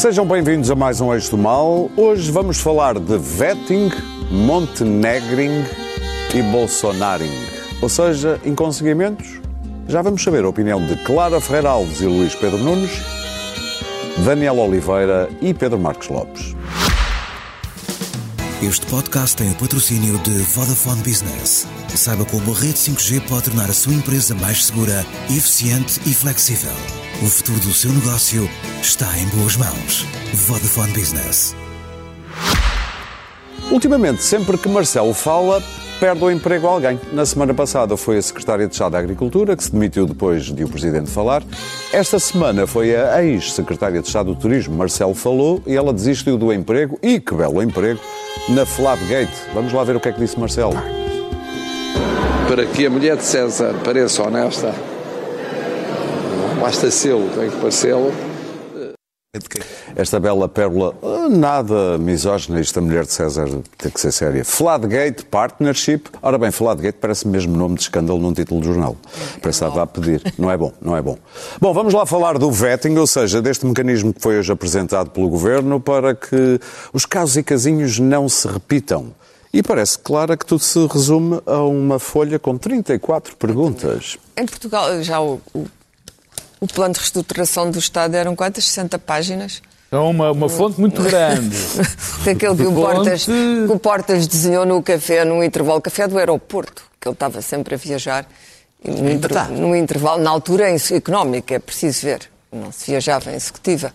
[0.00, 1.90] Sejam bem-vindos a mais um Eixo do Mal.
[1.94, 3.90] Hoje vamos falar de vetting,
[4.30, 5.62] Montenegring
[6.34, 7.30] e Bolsonaring.
[7.82, 9.42] Ou seja, inconseguimentos?
[9.86, 12.92] Já vamos saber a opinião de Clara Ferreira Alves e Luís Pedro Nunes,
[14.24, 16.56] Daniel Oliveira e Pedro Marcos Lopes.
[18.62, 21.68] Este podcast tem o patrocínio de Vodafone Business.
[21.94, 26.72] Saiba como a rede 5G pode tornar a sua empresa mais segura, eficiente e flexível.
[27.22, 28.48] O futuro do seu negócio
[28.80, 30.06] está em boas mãos.
[30.32, 31.54] Vodafone Business.
[33.70, 35.62] Ultimamente, sempre que Marcelo fala,
[36.00, 36.98] perde o emprego a alguém.
[37.12, 40.64] Na semana passada foi a secretária de Estado da Agricultura, que se demitiu depois de
[40.64, 41.42] o Presidente falar.
[41.92, 46.50] Esta semana foi a ex-secretária de Estado do Turismo, Marcelo falou, e ela desistiu do
[46.50, 48.00] emprego, e que belo emprego,
[48.48, 49.30] na Flatgate.
[49.52, 50.72] Vamos lá ver o que é que disse Marcelo.
[52.48, 54.74] Para que a mulher de César pareça honesta,
[56.60, 58.12] basta sê-lo, tem que parecê-lo.
[59.96, 64.44] Esta bela pérola, ah, nada misógina, esta mulher de César tem que ser séria.
[64.44, 66.02] Flatgate Partnership.
[66.20, 68.96] Ora bem, Flatgate parece mesmo nome de escândalo num título de jornal.
[69.40, 70.22] Pensava a pedir.
[70.36, 71.16] Não é bom, não é bom.
[71.60, 75.28] Bom, vamos lá falar do vetting, ou seja, deste mecanismo que foi hoje apresentado pelo
[75.28, 76.60] Governo para que
[76.92, 79.14] os casos e casinhos não se repitam.
[79.52, 84.16] E parece, Clara, que tudo se resume a uma folha com 34 perguntas.
[84.36, 85.66] Em Portugal, já o, o,
[86.60, 88.64] o plano de reestruturação do Estado eram quantas?
[88.66, 89.62] 60 páginas?
[89.90, 91.56] É uma, uma fonte muito grande.
[92.24, 96.84] Daquele que o, Portas, que o Portas desenhou no café, no intervalo, café do aeroporto,
[97.00, 98.26] que ele estava sempre a viajar.
[98.84, 102.20] No, inter- no intervalo, na altura em económica, é preciso ver,
[102.52, 103.92] não se viajava em executiva.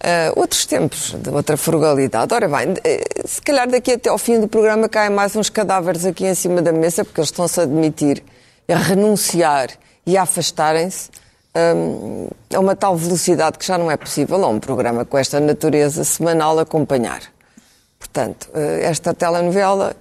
[0.00, 2.32] Ah, outros tempos, de outra frugalidade.
[2.32, 6.04] Ora bem, eh, se calhar daqui até ao fim do programa caem mais uns cadáveres
[6.04, 8.22] aqui em cima da mesa, porque eles estão-se a admitir,
[8.68, 9.70] a renunciar
[10.06, 11.08] e a afastarem-se
[11.56, 15.40] hum, a uma tal velocidade que já não é possível a um programa com esta
[15.40, 17.22] natureza semanal acompanhar.
[17.98, 19.94] Portanto, eh, esta telenovela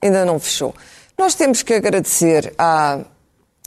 [0.00, 0.74] ainda não fechou.
[1.18, 3.00] Nós temos que agradecer à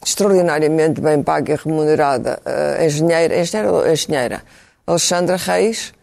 [0.03, 4.43] extraordinariamente bem paga e remunerada eh, engenheira, engenheira, engenheira
[4.85, 5.93] Alexandra Reis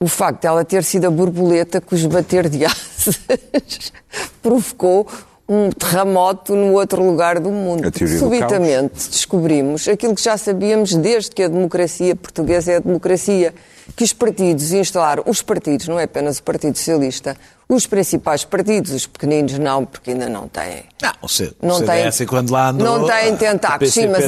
[0.00, 3.92] o facto de ela ter sido a borboleta cujo bater de asas
[4.42, 5.06] provocou
[5.52, 7.90] um terremoto no outro lugar do mundo.
[8.18, 13.54] Subitamente descobrimos aquilo que já sabíamos desde que a democracia portuguesa é a democracia,
[13.94, 17.36] que os partidos instalaram, os partidos, não é apenas o Partido Socialista,
[17.68, 20.84] os principais partidos, os pequeninos não, porque ainda não têm.
[21.02, 24.24] Não, o C- Não o CDS, quando lá andou, não tem a- tentáculos, sim, mas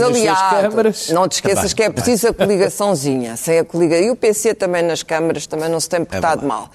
[0.63, 3.37] câmaras, Não te esqueças também, que é preciso a coligaçãozinha.
[3.37, 4.05] Sem a coligação.
[4.07, 6.47] E o PC também nas câmaras também não se tem portado verdade.
[6.47, 6.71] mal.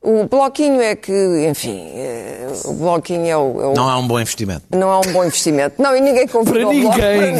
[0.00, 1.12] O bloquinho é que,
[1.50, 3.60] enfim, eh, o bloquinho é o.
[3.60, 4.62] é o- Não é um bom investimento.
[4.70, 5.82] não é um bom investimento.
[5.82, 7.32] Não, e ninguém convida Para o Bloco ninguém,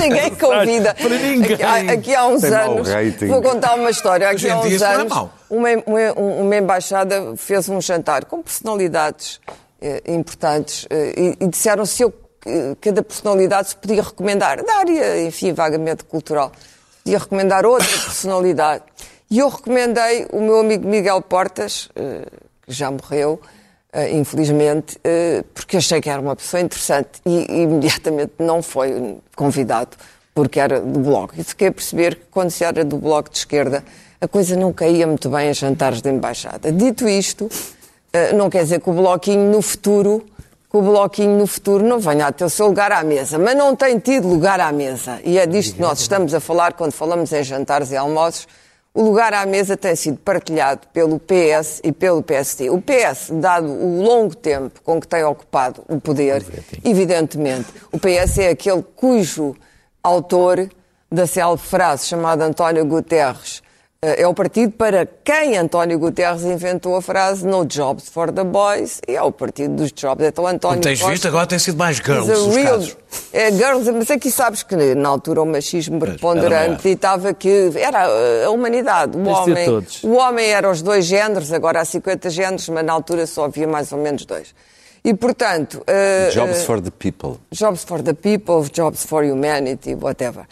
[0.00, 0.94] ninguém convida.
[0.94, 1.54] Para ninguém.
[1.54, 2.88] Aqui, há- aqui há uns Tem anos,
[3.28, 4.28] vou contar uma história.
[4.30, 5.30] Aqui em há uns isso não é anos, mau.
[5.50, 6.12] uma, uma,
[6.42, 9.40] uma embaixada fez um jantar com personalidades
[9.80, 12.14] eh, importantes eh, e, e disseram se eu,
[12.80, 16.52] cada personalidade se podia recomendar, da área, enfim, vagamente cultural,
[17.02, 18.84] podia recomendar outra personalidade.
[19.32, 22.26] E eu recomendei o meu amigo Miguel Portas, eh,
[22.66, 23.40] que já morreu,
[23.90, 29.96] eh, infelizmente, eh, porque achei que era uma pessoa interessante e, imediatamente não foi convidado
[30.34, 31.32] porque era do Bloco.
[31.38, 33.82] E fiquei a perceber que quando se era do Bloco de Esquerda
[34.20, 36.70] a coisa não caía muito bem em jantares de embaixada.
[36.70, 37.48] Dito isto,
[38.36, 40.26] não quer dizer que o Bloquinho no futuro
[40.70, 43.56] que o Bloquinho no futuro não venha a ter o seu lugar à mesa, mas
[43.56, 45.20] não tem tido lugar à mesa.
[45.24, 48.46] E é disto que nós estamos a falar quando falamos em jantares e almoços.
[48.94, 52.68] O lugar à mesa tem sido partilhado pelo PS e pelo PSD.
[52.68, 56.44] O PS, dado o longo tempo com que tem ocupado o poder,
[56.84, 59.56] evidentemente, o PS é aquele cujo
[60.02, 60.68] autor
[61.10, 63.62] da célebre frase chamada António Guterres
[64.04, 69.00] é o partido para quem António Guterres inventou a frase No jobs for the boys
[69.06, 70.26] e é o partido dos jobs.
[70.26, 72.96] Então António Como tens Costa visto, agora tem sido mais girls a os real- casos.
[73.32, 78.08] É, girls, mas aqui sabes que na altura o machismo era preponderante ditava que era
[78.08, 79.68] uh, a humanidade, o homem.
[80.02, 83.68] O homem era os dois géneros, agora há 50 géneros, mas na altura só havia
[83.68, 84.52] mais ou menos dois.
[85.04, 85.74] E portanto.
[85.82, 87.38] uh, Jobs uh, for the people.
[87.52, 90.44] Jobs for the people, jobs for humanity, whatever.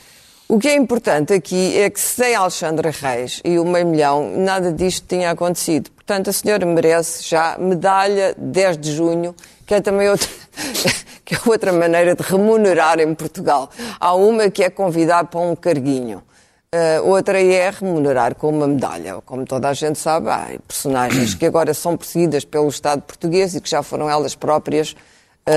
[0.51, 4.73] O que é importante aqui é que sem Alexandra Reis e o meio milhão, nada
[4.73, 5.93] disto tinha acontecido.
[5.93, 9.33] Portanto, a senhora merece já medalha 10 de junho,
[9.65, 10.27] que é também outra,
[11.25, 13.71] que é outra maneira de remunerar em Portugal.
[14.01, 16.21] Há uma que é convidar para um carguinho.
[16.75, 19.21] Uh, outra é remunerar com uma medalha.
[19.25, 23.61] Como toda a gente sabe, há personagens que agora são perseguidas pelo Estado português e
[23.61, 24.97] que já foram elas próprias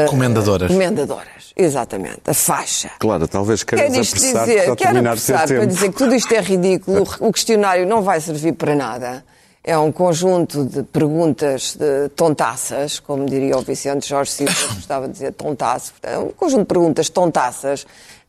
[0.09, 0.71] Comendadoras.
[0.71, 2.21] Comendadoras, exatamente.
[2.25, 2.91] A faixa.
[3.00, 6.33] Claro, talvez Quer queiras isto apressar dizer, para quero apressar para dizer que tudo isto
[6.33, 9.24] é ridículo, o questionário não vai servir para nada.
[9.63, 15.07] É um conjunto de perguntas de tontaças, como diria o Vicente Jorge Silva, que gostava
[15.07, 15.94] de dizer tontaço.
[16.03, 17.85] É um conjunto de perguntas tontaças,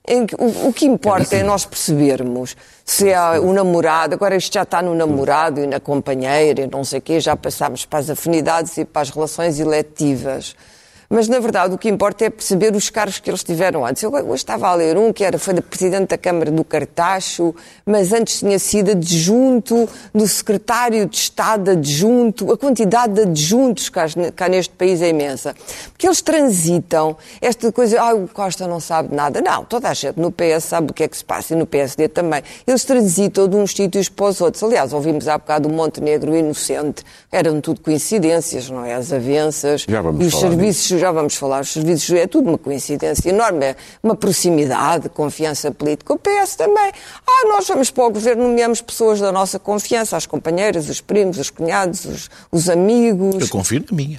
[0.06, 4.52] em que o, o que importa é nós percebermos se é o namorado, agora isto
[4.52, 7.98] já está no namorado e na companheira e não sei o quê, já passámos para
[7.98, 10.54] as afinidades e para as relações eletivas.
[11.08, 14.02] Mas, na verdade, o que importa é perceber os cargos que eles tiveram antes.
[14.02, 17.54] Eu hoje estava a ler um que era, foi Presidente da Câmara do Cartacho,
[17.84, 22.52] mas antes tinha sido adjunto do Secretário de Estado adjunto.
[22.52, 25.54] A quantidade de adjuntos cá, cá neste país é imensa.
[25.90, 29.40] Porque eles transitam esta coisa, ah, o Costa não sabe nada.
[29.40, 31.66] Não, toda a gente no PS sabe o que é que se passa e no
[31.66, 32.42] PSD também.
[32.66, 34.62] Eles transitam de uns sítios para os outros.
[34.62, 37.02] Aliás, ouvimos há bocado o Montenegro inocente.
[37.30, 38.94] Eram tudo coincidências, não é?
[38.94, 40.50] As avanças e os falar
[40.94, 45.70] serviços já vamos falar, os serviços é tudo uma coincidência enorme, é uma proximidade, confiança
[45.70, 46.12] política.
[46.14, 46.93] O PS também.
[47.26, 51.38] Ah, nós vamos para o governo, nomeamos pessoas da nossa confiança, as companheiras, os primos,
[51.38, 53.41] os cunhados, os, os amigos.
[53.43, 54.19] Eu confio na minha.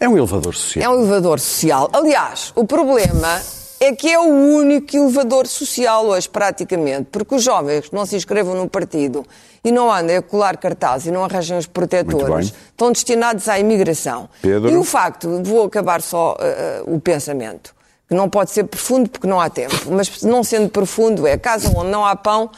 [0.00, 0.92] É um elevador É social.
[0.94, 1.90] um elevador social.
[1.92, 3.40] Aliás, o problema
[3.84, 8.14] é que é o único elevador social hoje, praticamente, porque os jovens que não se
[8.14, 9.26] inscrevam num partido
[9.64, 14.28] e não andem a colar cartazes e não arranjam os protetores, estão destinados à imigração.
[14.40, 14.70] Pedro?
[14.70, 17.74] E o facto, vou acabar só uh, o pensamento,
[18.08, 21.68] que não pode ser profundo porque não há tempo, mas não sendo profundo é, casa
[21.76, 22.50] onde não há pão,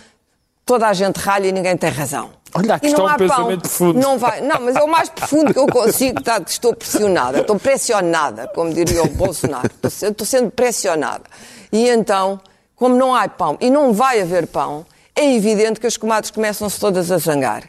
[0.66, 2.32] toda a gente ralha e ninguém tem razão.
[2.54, 3.98] Olha, aqui e está não um há pão, pensamento profundo.
[4.00, 7.40] Não, vai, não, mas é o mais profundo que eu consigo, tá, que estou pressionada,
[7.40, 11.24] estou pressionada, como diria o Bolsonaro, estou, estou sendo pressionada.
[11.72, 12.40] E então,
[12.76, 14.86] como não há pão e não vai haver pão,
[15.16, 17.64] é evidente que as comadres começam-se todas a zangar.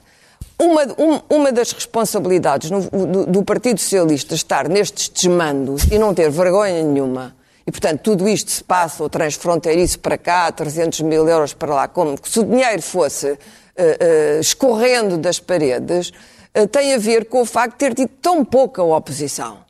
[0.58, 6.14] Uma, um- uma das responsabilidades no- do, do Partido Socialista estar nestes desmandos e não
[6.14, 7.36] ter vergonha nenhuma,
[7.68, 11.88] e portanto tudo isto se passa, o transfronteiriço para cá, 300 mil euros para lá,
[11.88, 13.38] como se o dinheiro fosse
[13.78, 16.12] eh, escorrendo das paredes,
[16.54, 19.64] eh, tem a ver com o facto de ter tido tão pouca oposição.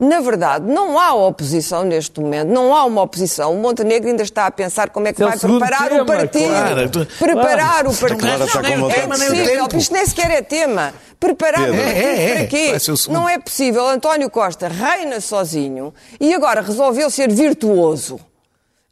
[0.00, 3.54] Na verdade, não há oposição neste momento, não há uma oposição.
[3.54, 6.48] O Montenegro ainda está a pensar como é que é vai preparar tema, o partido.
[6.48, 7.06] claro.
[7.20, 8.18] Preparar o partido.
[8.18, 9.28] Claro, está com Não, vontade é de dizer.
[9.28, 9.76] possível, Tempo.
[9.76, 10.92] isto nem sequer é tema.
[11.20, 11.74] Preparar Pedro.
[11.74, 12.72] o partido É, é, para quê?
[13.10, 13.86] Não é possível.
[13.86, 18.18] António Costa reina sozinho e agora resolveu ser virtuoso.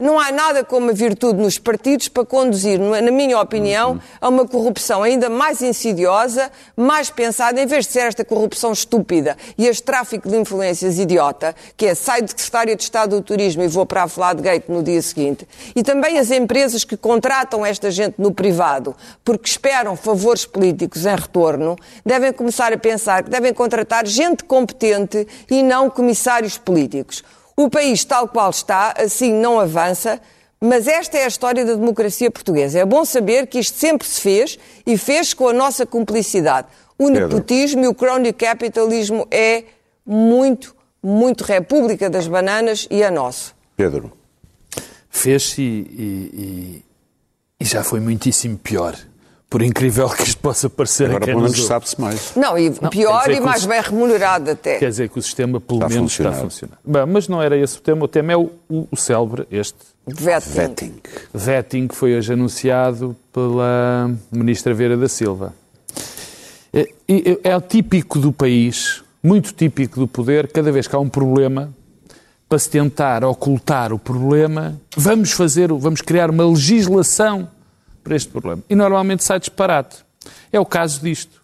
[0.00, 4.48] Não há nada como a virtude nos partidos para conduzir, na minha opinião, a uma
[4.48, 9.82] corrupção ainda mais insidiosa, mais pensada, em vez de ser esta corrupção estúpida e este
[9.82, 13.84] tráfico de influências idiota, que é saio de secretária de Estado do Turismo e vou
[13.84, 18.32] para a Fladgate no dia seguinte, e também as empresas que contratam esta gente no
[18.32, 21.76] privado porque esperam favores políticos em retorno,
[22.06, 27.22] devem começar a pensar que devem contratar gente competente e não comissários políticos.
[27.62, 30.18] O país, tal qual está, assim não avança,
[30.58, 32.78] mas esta é a história da democracia portuguesa.
[32.78, 36.68] É bom saber que isto sempre se fez e fez com a nossa cumplicidade.
[36.98, 37.28] O Pedro.
[37.28, 39.64] nepotismo e o crony capitalismo é
[40.06, 43.54] muito, muito República das Bananas e é nosso.
[43.76, 44.10] Pedro,
[45.10, 46.84] Fez-se e, e- e-
[47.60, 48.96] e já foi muitíssimo pior.
[49.50, 52.32] Por incrível que isto possa parecer agora quem pelo nos menos sabe-se mais.
[52.36, 54.78] Não, e Não, pior e mais bem remunerado até.
[54.78, 56.78] Quer dizer que o sistema, pelo Está menos, está a funcionar.
[56.84, 58.04] Bem, mas não era esse o tema.
[58.04, 60.50] O tema é o, o, o célebre, este Vetting.
[60.52, 60.92] Vetting.
[61.34, 65.52] vetting que foi hoje anunciado pela Ministra Vieira da Silva.
[66.72, 66.86] É,
[67.42, 71.74] é o típico do país, muito típico do poder, cada vez que há um problema,
[72.48, 77.48] para se tentar ocultar o problema, vamos fazer, o- vamos criar uma legislação
[78.02, 78.62] para este problema.
[78.68, 79.98] E normalmente sai disparate.
[80.52, 81.40] É o caso disto.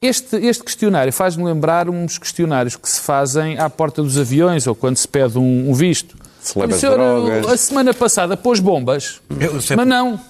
[0.00, 4.74] Este, este questionário faz-me lembrar uns questionários que se fazem à porta dos aviões ou
[4.74, 6.14] quando se pede um, um visto.
[6.40, 7.46] Se O senhor, drogas.
[7.48, 10.20] A semana passada pôs bombas, Eu sempre- mas não.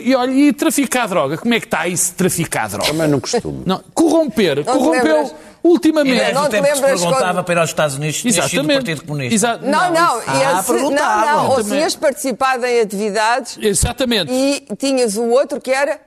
[0.00, 1.36] E olha, e traficar droga?
[1.36, 2.86] Como é que está isso de traficar droga?
[2.86, 3.62] Também não costumo.
[3.66, 4.58] Não, corromper.
[4.58, 5.34] te corrompeu lembras?
[5.64, 6.16] Ultimamente.
[6.18, 8.22] Desde Não o te tempo que se perguntava quando- para ir aos Estados Unidos se
[8.22, 8.76] tinha sido do Exatamente.
[8.86, 9.34] Partido Comunista.
[9.34, 11.72] Exa- Não, não, Ah, e esse- não, não, ou Também.
[11.78, 14.30] tinhas participado em atividades Exatamente.
[14.32, 16.00] e tinhas o outro que era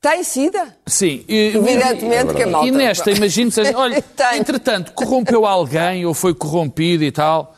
[0.00, 0.76] tem sida.
[0.86, 1.24] Sim.
[1.28, 2.68] E, Evidentemente que a malta.
[2.68, 4.38] E nesta, imagine-se, olha, Tem.
[4.38, 7.54] entretanto, corrompeu alguém ou foi corrompido e tal.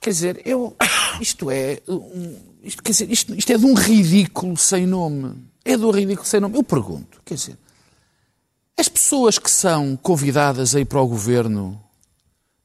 [0.00, 0.74] Quer dizer, eu,
[1.20, 5.34] isto é, um- isto, quer dizer, isto, isto é de um ridículo sem nome.
[5.64, 6.56] É de um ridículo sem nome.
[6.56, 7.56] Eu pergunto, quer dizer,
[8.80, 11.78] as pessoas que são convidadas a ir para o governo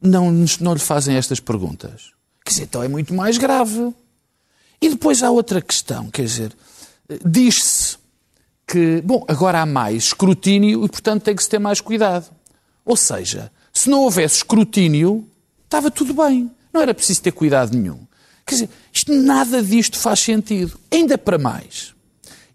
[0.01, 0.31] não,
[0.61, 2.11] não lhe fazem estas perguntas?
[2.45, 3.93] Quer dizer, então é muito mais grave.
[4.81, 6.55] E depois há outra questão, quer dizer,
[7.25, 7.97] diz-se
[8.65, 12.33] que, bom, agora há mais escrutínio e, portanto, tem que se ter mais cuidado.
[12.85, 15.27] Ou seja, se não houvesse escrutínio,
[15.65, 16.49] estava tudo bem.
[16.71, 17.99] Não era preciso ter cuidado nenhum.
[18.45, 20.79] Quer dizer, isto, nada disto faz sentido.
[20.89, 21.93] Ainda para mais.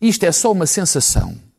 [0.00, 1.50] Isto é só uma sensação.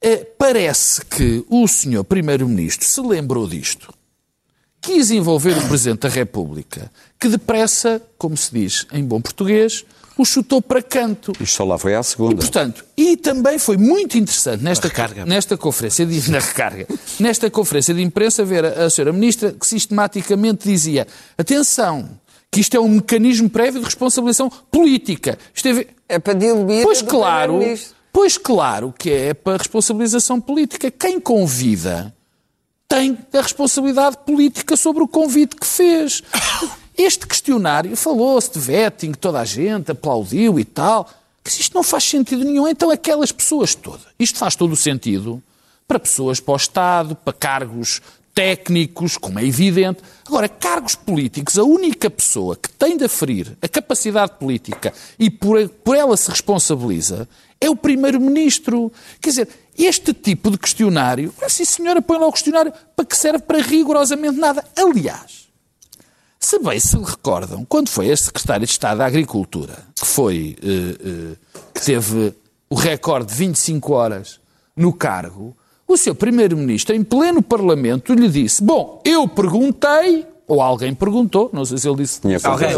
[0.00, 3.92] É, parece que o senhor Primeiro-Ministro se lembrou disto,
[4.80, 9.84] quis envolver o Presidente da República, que depressa, como se diz em bom português,
[10.16, 11.32] o chutou para canto.
[11.40, 12.34] Isto só lá foi à segunda.
[12.34, 14.90] E, portanto, e também foi muito interessante nesta,
[15.26, 16.86] nesta conferência de na recarga,
[17.20, 22.08] nesta conferência de imprensa ver a, a senhora ministra que sistematicamente dizia: atenção,
[22.50, 25.38] que isto é um mecanismo prévio de responsabilização política.
[25.54, 27.60] Isto é, é para diluir pois claro,
[28.16, 30.90] pois claro que é para responsabilização política.
[30.90, 32.16] Quem convida
[32.88, 36.22] tem a responsabilidade política sobre o convite que fez.
[36.96, 41.10] Este questionário falou-se de vetting, toda a gente aplaudiu e tal.
[41.44, 42.66] Mas isto não faz sentido nenhum.
[42.66, 44.06] Então, aquelas pessoas todas.
[44.18, 45.42] Isto faz todo o sentido
[45.86, 48.00] para pessoas para o Estado, para cargos
[48.36, 50.02] técnicos, como é evidente.
[50.26, 55.66] Agora, cargos políticos, a única pessoa que tem de aferir a capacidade política e por,
[55.82, 57.26] por ela se responsabiliza
[57.58, 58.92] é o Primeiro-Ministro.
[59.22, 63.38] Quer dizer, este tipo de questionário, sim senhora, põe lá o questionário para que serve
[63.38, 64.62] para rigorosamente nada.
[64.76, 65.48] Aliás,
[66.38, 71.32] se bem se recordam, quando foi a Secretária de Estado da Agricultura, que foi, uh,
[71.32, 71.36] uh,
[71.72, 72.34] que teve
[72.68, 74.38] o recorde de 25 horas
[74.76, 80.94] no cargo, o seu Primeiro-Ministro, em pleno Parlamento, lhe disse: Bom, eu perguntei, ou alguém
[80.94, 82.20] perguntou, não sei se ele disse.
[82.20, 82.68] Tinha alguém,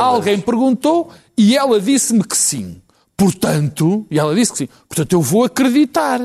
[0.00, 2.80] alguém perguntou e ela disse-me que sim.
[3.16, 6.20] Portanto, e ela disse que sim, portanto eu vou acreditar.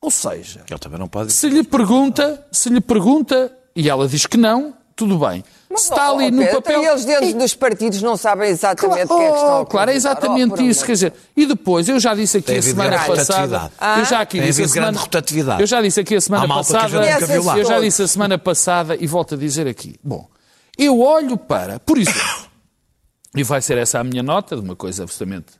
[0.00, 1.32] Ou seja, ele também não pode...
[1.32, 5.44] se lhe pergunta, se lhe pergunta e ela diz que não, tudo bem.
[5.72, 6.82] Mas, está ali oh, no Pedro, papel.
[6.82, 7.34] E eles dentro e...
[7.34, 10.54] dos partidos não sabem exatamente o claro, que é que estão a Claro, é exatamente
[10.58, 10.84] oh, isso.
[10.84, 13.72] Quer dizer, e depois, eu já disse aqui a semana passada.
[13.80, 13.98] Ah?
[13.98, 15.60] Eu já aqui Tem disse a semana, rotatividade.
[15.62, 17.58] Eu já disse aqui a semana passada.
[17.58, 19.96] Eu já disse a semana passada e volto a dizer aqui.
[20.04, 20.28] Bom,
[20.76, 22.20] eu olho para, por exemplo,
[23.34, 25.52] e vai ser essa a minha nota de uma coisa absolutamente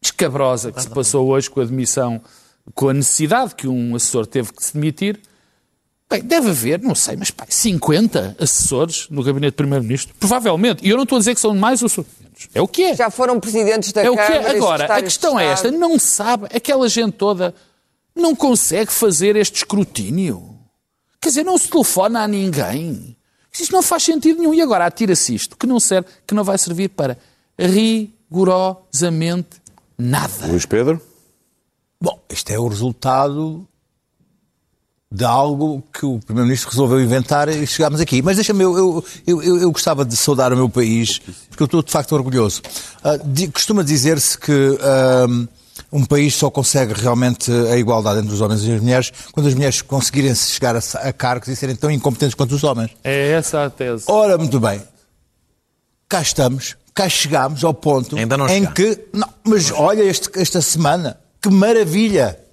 [0.00, 2.20] escabrosa que se passou hoje com a demissão,
[2.74, 5.20] com a necessidade que um assessor teve que se demitir
[6.10, 10.14] Bem, deve haver, não sei, mas pá, 50 assessores no gabinete do Primeiro-Ministro.
[10.18, 10.86] Provavelmente.
[10.86, 12.48] E eu não estou a dizer que são mais ou são menos.
[12.54, 12.94] É o que é.
[12.94, 14.22] Já foram presidentes da é Câmara.
[14.22, 14.56] É o que é.
[14.56, 15.70] Agora, a questão é esta.
[15.70, 17.54] Não sabe, aquela gente toda
[18.14, 20.58] não consegue fazer este escrutínio.
[21.20, 23.16] Quer dizer, não se telefona a ninguém.
[23.52, 24.52] Isto não faz sentido nenhum.
[24.52, 27.16] E agora atira-se isto, que não serve, que não vai servir para
[27.58, 29.62] rigorosamente
[29.96, 30.46] nada.
[30.46, 31.00] Luís Pedro?
[32.00, 33.66] Bom, isto é o resultado
[35.14, 38.20] de algo que o Primeiro-Ministro resolveu inventar e chegámos aqui.
[38.20, 39.04] Mas deixa-me, eu, eu,
[39.40, 42.60] eu, eu, gostava de saudar o meu país, porque eu estou de facto orgulhoso.
[43.04, 45.48] Uh, de, costuma dizer-se que uh,
[45.92, 49.54] um país só consegue realmente a igualdade entre os homens e as mulheres quando as
[49.54, 52.90] mulheres conseguirem chegar a, a cargos e serem tão incompetentes quanto os homens.
[53.04, 54.06] É essa a tese.
[54.08, 54.82] Ora, muito bem.
[56.08, 58.98] Cá estamos, cá chegámos ao ponto em que.
[59.12, 62.43] Não, mas olha este, esta semana, que maravilha!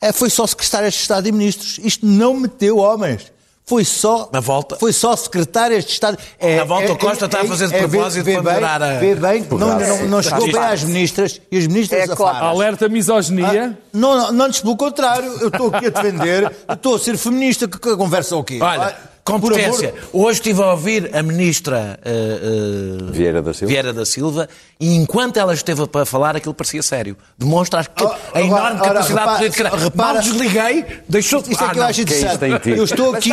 [0.00, 1.78] É, foi só secretárias de Estado e ministros.
[1.82, 3.32] Isto não meteu homens.
[3.70, 4.76] Foi só, Na volta.
[4.76, 6.18] Foi só secretárias de Estado.
[6.40, 8.82] É, Na volta, é, o Costa é, está a fazer de é, propósito para melhorar
[8.82, 8.98] a.
[8.98, 12.46] Vê bem, não, não, não chegou bem às ministras e as ministras é, claro.
[12.46, 13.76] Alerta misoginia.
[13.76, 15.30] Ah, não, não, não, pelo contrário.
[15.40, 17.68] Eu estou aqui a defender, estou a ser feminista.
[17.68, 18.58] Que, que conversa o quê?
[18.60, 19.09] Olha.
[19.24, 19.94] Competência.
[20.12, 23.72] Hoje estive a ouvir a ministra uh, uh, Vieira, da Silva.
[23.72, 24.48] Vieira da Silva
[24.78, 27.16] e enquanto ela esteve para falar aquilo parecia sério.
[27.38, 29.76] Demonstra que, oh, a enorme ora, capacidade ora, política.
[29.76, 31.40] Repara, Mal desliguei, deixou...
[31.40, 32.70] Isto é que eu acho interessante.
[32.70, 33.30] eu estou aqui,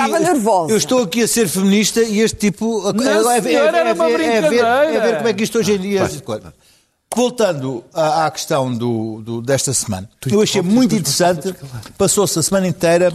[0.70, 2.92] eu estou aqui a ser feminista e este tipo...
[2.94, 5.74] Não, é, é, é, é, ver, é, ver, é ver como é que isto hoje
[5.74, 6.10] em dia...
[7.16, 11.56] Voltando à, à questão do, do, desta semana, eu achei muito interessante,
[11.98, 13.12] passou-se a semana inteira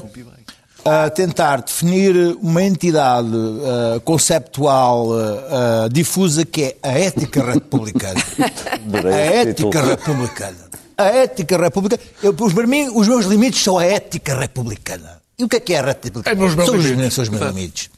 [0.85, 8.21] a tentar definir uma entidade uh, conceptual uh, uh, difusa que é a ética republicana.
[9.05, 10.71] a ética republicana.
[10.99, 12.03] A ética republicana.
[12.23, 15.23] Eu, para mim, os meus limites são a ética republicana.
[15.39, 16.62] E o que é que é a ética republicana?
[16.62, 17.91] É são, os, são os meus limites.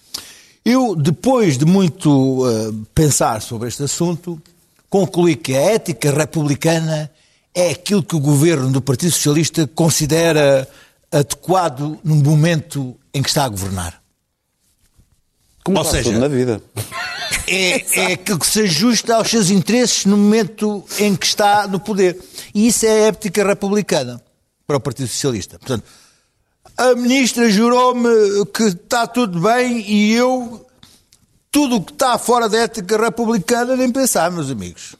[0.64, 2.43] Eu, depois de muito
[2.95, 4.41] pensar sobre este assunto,
[4.88, 7.11] concluí que a ética republicana
[7.55, 10.67] é aquilo que o governo do Partido Socialista considera
[11.14, 14.02] adequado no momento em que está a governar.
[15.62, 16.61] Como Ou seja, na vida.
[17.47, 21.78] É, é aquilo que se ajusta aos seus interesses no momento em que está no
[21.78, 22.18] poder.
[22.54, 24.23] E isso é a ética republicana
[24.66, 25.59] para o Partido Socialista.
[25.59, 25.85] Portanto,
[26.76, 30.66] a ministra jurou-me que está tudo bem e eu,
[31.50, 34.97] tudo o que está fora da ética republicana, nem pensar, meus amigos.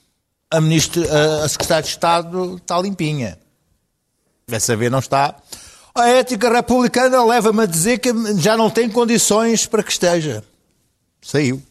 [0.51, 1.03] A, ministra,
[1.43, 3.39] a secretária de Estado está limpinha.
[4.47, 5.35] Dessa vez não está.
[5.95, 10.43] A ética republicana leva-me a dizer que já não tem condições para que esteja.
[11.23, 11.63] saiu.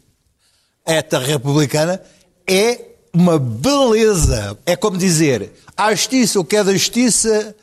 [0.85, 2.01] ETA republicana
[2.47, 2.79] é
[3.13, 4.57] uma beleza.
[4.65, 7.53] É como dizer, à justiça o que é da justiça,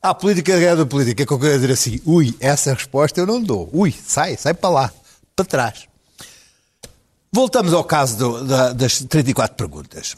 [0.00, 1.24] à política o que é da política.
[1.24, 3.68] É que eu quero dizer assim, ui, essa resposta eu não dou.
[3.72, 4.92] Ui, sai, sai para lá,
[5.34, 5.88] para trás.
[7.32, 10.14] Voltamos ao caso do, da, das 34 perguntas.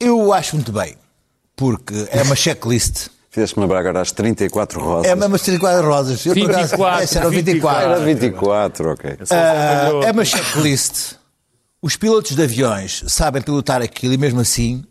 [0.00, 0.96] Eu acho muito bem,
[1.54, 3.08] porque é uma checklist.
[3.36, 5.10] Fizeste-me lembrar agora às 34 rosas.
[5.10, 6.24] É umas 34 rosas.
[6.24, 7.82] Eu, por acaso, 24, essa era 24.
[7.82, 9.16] Era 24, ok.
[9.28, 11.16] Ah, é uma checklist.
[11.82, 14.82] Os pilotos de aviões sabem pilotar aquilo e mesmo assim,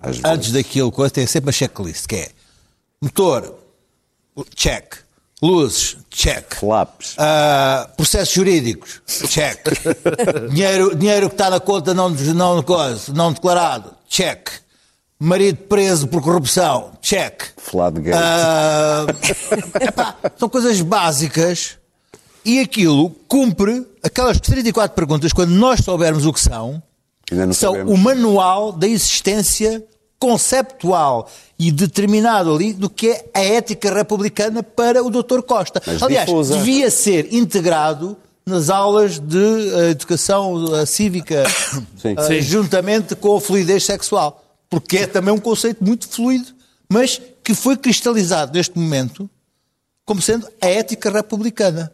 [0.00, 0.24] Às vezes.
[0.24, 2.28] antes daquilo, coisa, tem sempre uma checklist, que é
[3.00, 3.54] motor,
[4.56, 4.96] check.
[5.40, 6.56] Luzes, check.
[6.56, 7.14] Flaps.
[7.18, 9.60] Ah, processos jurídicos, check.
[10.50, 14.48] dinheiro, dinheiro que está na conta não, não, coisa, não declarado, check.
[15.18, 17.42] Marido preso por corrupção, check.
[17.56, 18.18] Floodgate.
[18.22, 19.06] Ah,
[19.80, 21.78] epá, são coisas básicas
[22.44, 26.82] e aquilo cumpre aquelas 34 perguntas, quando nós soubermos o que são,
[27.52, 27.92] são sabemos.
[27.92, 29.82] o manual da existência
[30.18, 35.40] conceptual e determinado ali do que é a ética republicana para o Dr.
[35.42, 35.80] Costa.
[35.86, 36.56] Mas Aliás, difusa.
[36.58, 39.38] devia ser integrado nas aulas de
[39.74, 41.44] eh, educação eh, cívica,
[41.96, 42.14] Sim.
[42.16, 42.40] eh, Sim.
[42.42, 44.42] juntamente com a fluidez sexual.
[44.68, 46.54] Porque é também um conceito muito fluido,
[46.88, 49.30] mas que foi cristalizado neste momento
[50.04, 51.92] como sendo a ética republicana.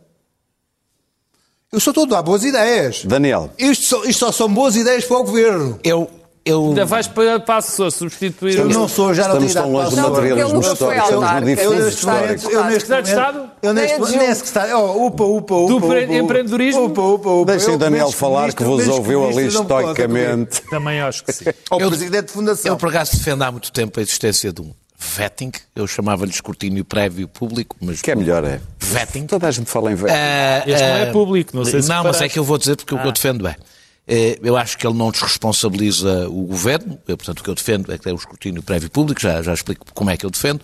[1.73, 3.05] Eu só estou a dar boas ideias.
[3.07, 3.51] Daniel.
[3.59, 5.81] Isto só, isto só são boas ideias para o governo.
[5.83, 6.11] Eu,
[6.45, 8.59] eu, Ainda vais para, para a assessor substituir.
[8.59, 10.49] Eu não sou, já não Estamos tenho tão idade longe do para Não, porque materialismo
[10.49, 11.49] ele nunca foi histórico.
[11.49, 12.51] Estamos no histórico.
[12.51, 13.51] eu neste de momento, Estado?
[13.63, 16.85] eu neste Nem momento, oh, upa, upa, upa, Do empreendedorismo?
[16.87, 17.53] Upa, upa, upa.
[17.53, 20.63] Deixem o Daniel falar que vos ouviu ali estoicamente.
[20.69, 21.45] Também acho que sim.
[21.71, 22.73] Ao Eu- Presidente de Fundação.
[22.73, 25.53] eu, por acaso, defendo há muito tempo a existência de um vetting.
[25.77, 28.01] Eu chamava-lhe escrutínio prévio público, mas.
[28.01, 28.61] Que é melhor, é.
[28.81, 29.27] Vetting.
[29.27, 30.13] Toda a gente fala em velho.
[30.13, 32.59] Ah, Este não é ah, público, não sei se Não, mas é que eu vou
[32.59, 33.57] dizer porque o que eu defendo é.
[34.07, 37.93] Eh, Eu acho que ele não desresponsabiliza o governo, eu, portanto o que eu defendo
[37.93, 40.61] é que é o escrutínio prévio público, já, já explico como é que eu defendo.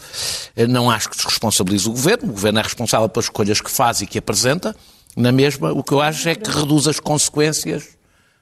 [0.56, 4.00] Eh, Não acho que desresponsabilize o governo, o governo é responsável pelas escolhas que faz
[4.00, 4.74] e que apresenta.
[5.16, 7.88] Na mesma, o que eu acho é que reduz as consequências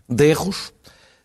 [0.08, 0.72] de erros,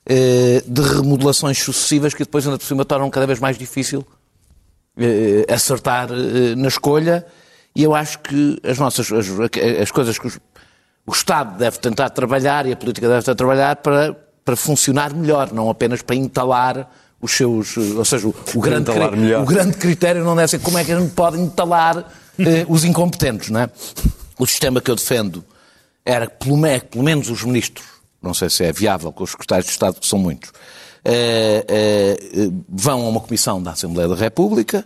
[0.05, 4.05] eh, de remodelações sucessivas que depois ainda por cima tornam cada vez mais difícil
[5.53, 6.09] acertar
[6.57, 7.25] na escolha
[7.75, 9.27] e eu acho que as nossas as,
[9.81, 10.39] as coisas que os-
[11.05, 15.51] o Estado deve tentar trabalhar e a política deve tentar trabalhar para, para funcionar melhor,
[15.51, 16.89] não apenas para entalar
[17.21, 18.85] os seus, eh, ou seja, o, o grande,
[19.41, 21.97] o grande critério não deve ser como é que a gente pode entalar
[22.39, 23.69] eh, os incompetentes, não é?
[24.39, 25.43] O sistema que eu defendo
[26.03, 27.85] era que pelo, me- pelo menos os ministros,
[28.21, 30.51] não sei se é viável com os secretários de Estado, que são muitos,
[31.05, 34.83] eh, eh, vão a uma comissão da Assembleia da República,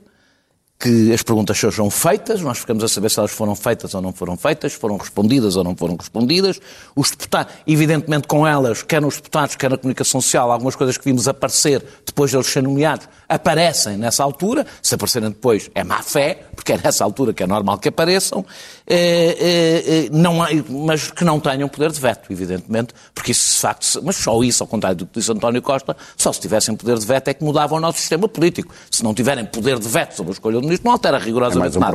[0.78, 4.12] que as perguntas sejam feitas, nós ficamos a saber se elas foram feitas ou não
[4.12, 6.60] foram feitas, foram respondidas ou não foram respondidas.
[6.96, 11.06] Os deputados, evidentemente com elas, quer nos deputados, quer na comunicação social, algumas coisas que
[11.06, 14.66] vimos aparecer depois de eles serem nomeados, aparecem nessa altura.
[14.82, 18.46] Se aparecerem depois, é má fé, porque é nessa altura que é normal que apareçam,
[18.88, 23.60] eh, eh, não há- mas que não tenham poder de veto, evidentemente, porque isso de
[23.60, 26.98] facto, mas só isso, ao contrário do que disse António Costa, só se tivessem poder
[26.98, 28.74] de veto é que mudavam o nosso sistema político.
[28.92, 31.62] Se não tiverem poder de veto sobre a escolha do ministro, não altera rigorosamente É
[31.62, 31.92] mais um nada.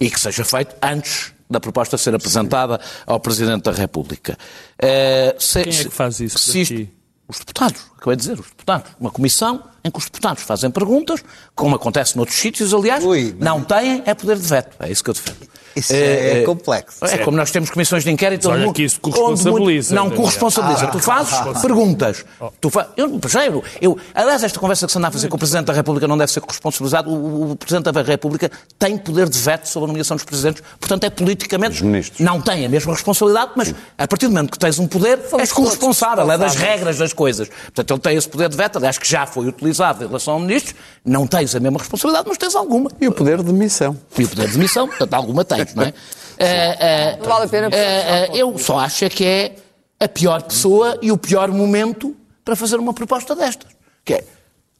[0.00, 4.36] E que seja feito antes da proposta ser apresentada ao Presidente da República.
[4.78, 6.88] Eh, se- Quem é que faz isso se isto-?
[7.28, 8.90] Os deputados, acabei de dizer, os deputados.
[9.00, 11.20] Uma comissão em que os deputados fazem perguntas,
[11.54, 14.76] como acontece noutros sítios, aliás, Ui, não têm é poder de veto.
[14.78, 15.38] É isso que eu defendo.
[15.74, 17.04] Isso é complexo.
[17.04, 18.48] É como nós temos comissões de inquérito.
[18.48, 20.84] Mas olha que isso corresponsabiliza, muito- Não corresponsabiliza.
[20.84, 22.24] Ah, tu fazes perguntas.
[22.60, 22.88] Tu fa...
[22.96, 25.72] eu, eu, eu, aliás, esta conversa que se anda a fazer com o Presidente da
[25.72, 27.10] República não deve ser corresponsabilizado.
[27.10, 31.04] O, o Presidente da República tem poder de veto sobre a nomeação dos Presidentes, portanto
[31.04, 31.82] é politicamente.
[32.20, 35.40] Não tem a mesma responsabilidade, mas a partir do momento que tens um poder, Somos
[35.40, 37.48] és corresponsável, é das regras das coisas.
[37.48, 40.40] Portanto, ele tem esse poder de veto, aliás, que já foi utilizado em relação a
[40.40, 40.74] ministros.
[41.04, 42.90] Não tens a mesma responsabilidade, mas tens alguma.
[43.00, 43.96] E o poder de missão.
[44.18, 45.92] E o poder de demissão, portanto, alguma tens, não é?
[46.38, 49.54] Eh, eh, Não vale a pena eh, eu só acho é que é
[50.00, 53.70] a pior pessoa e o pior momento para fazer uma proposta destas.
[54.04, 54.24] Que é,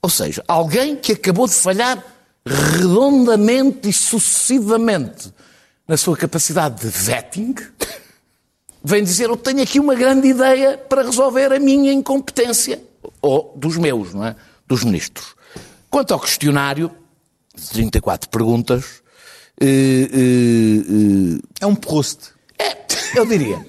[0.01, 2.03] ou seja, alguém que acabou de falhar
[2.44, 5.33] redondamente e sucessivamente
[5.87, 7.55] na sua capacidade de vetting,
[8.83, 12.83] vem dizer, eu tenho aqui uma grande ideia para resolver a minha incompetência,
[13.23, 14.35] ou dos meus, não é?
[14.67, 15.35] Dos ministros.
[15.89, 16.91] Quanto ao questionário,
[17.55, 19.03] de 34 perguntas,
[19.61, 22.31] eh, eh, É um post.
[22.59, 23.59] eh, é, eu diria.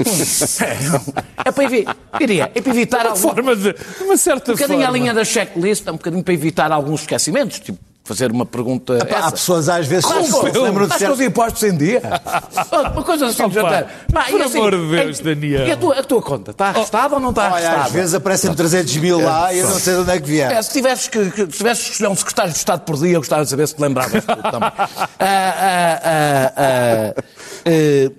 [1.46, 1.86] É, para evi-
[2.18, 3.76] diria, é para evitar Uma algum, forma de.
[4.02, 4.96] Uma certa um bocadinho forma.
[4.96, 7.60] a linha da checklist, é um bocadinho para evitar alguns esquecimentos.
[7.60, 8.98] Tipo, fazer uma pergunta.
[8.98, 9.28] Epá, essa.
[9.28, 12.02] há pessoas às vezes que se lembram de com os impostos em dia?
[12.94, 14.06] uma coisa assim, Opa, jantar.
[14.12, 15.68] Pá, por e assim, amor de Deus, é- Daniel.
[15.68, 16.52] E a tua, a tua conta?
[16.52, 17.82] Está arrestada ou não está Olha, arrestada?
[17.84, 20.52] às vezes aparecem 300 mil lá e eu não sei de onde é que vier.
[20.52, 23.14] É, se tivesses que, que- se tivesses que escolher um secretário de Estado por dia,
[23.14, 24.72] eu gostava de saber se te lembravas também.
[25.20, 27.24] Ah, ah, ah, ah,
[27.66, 28.12] eh,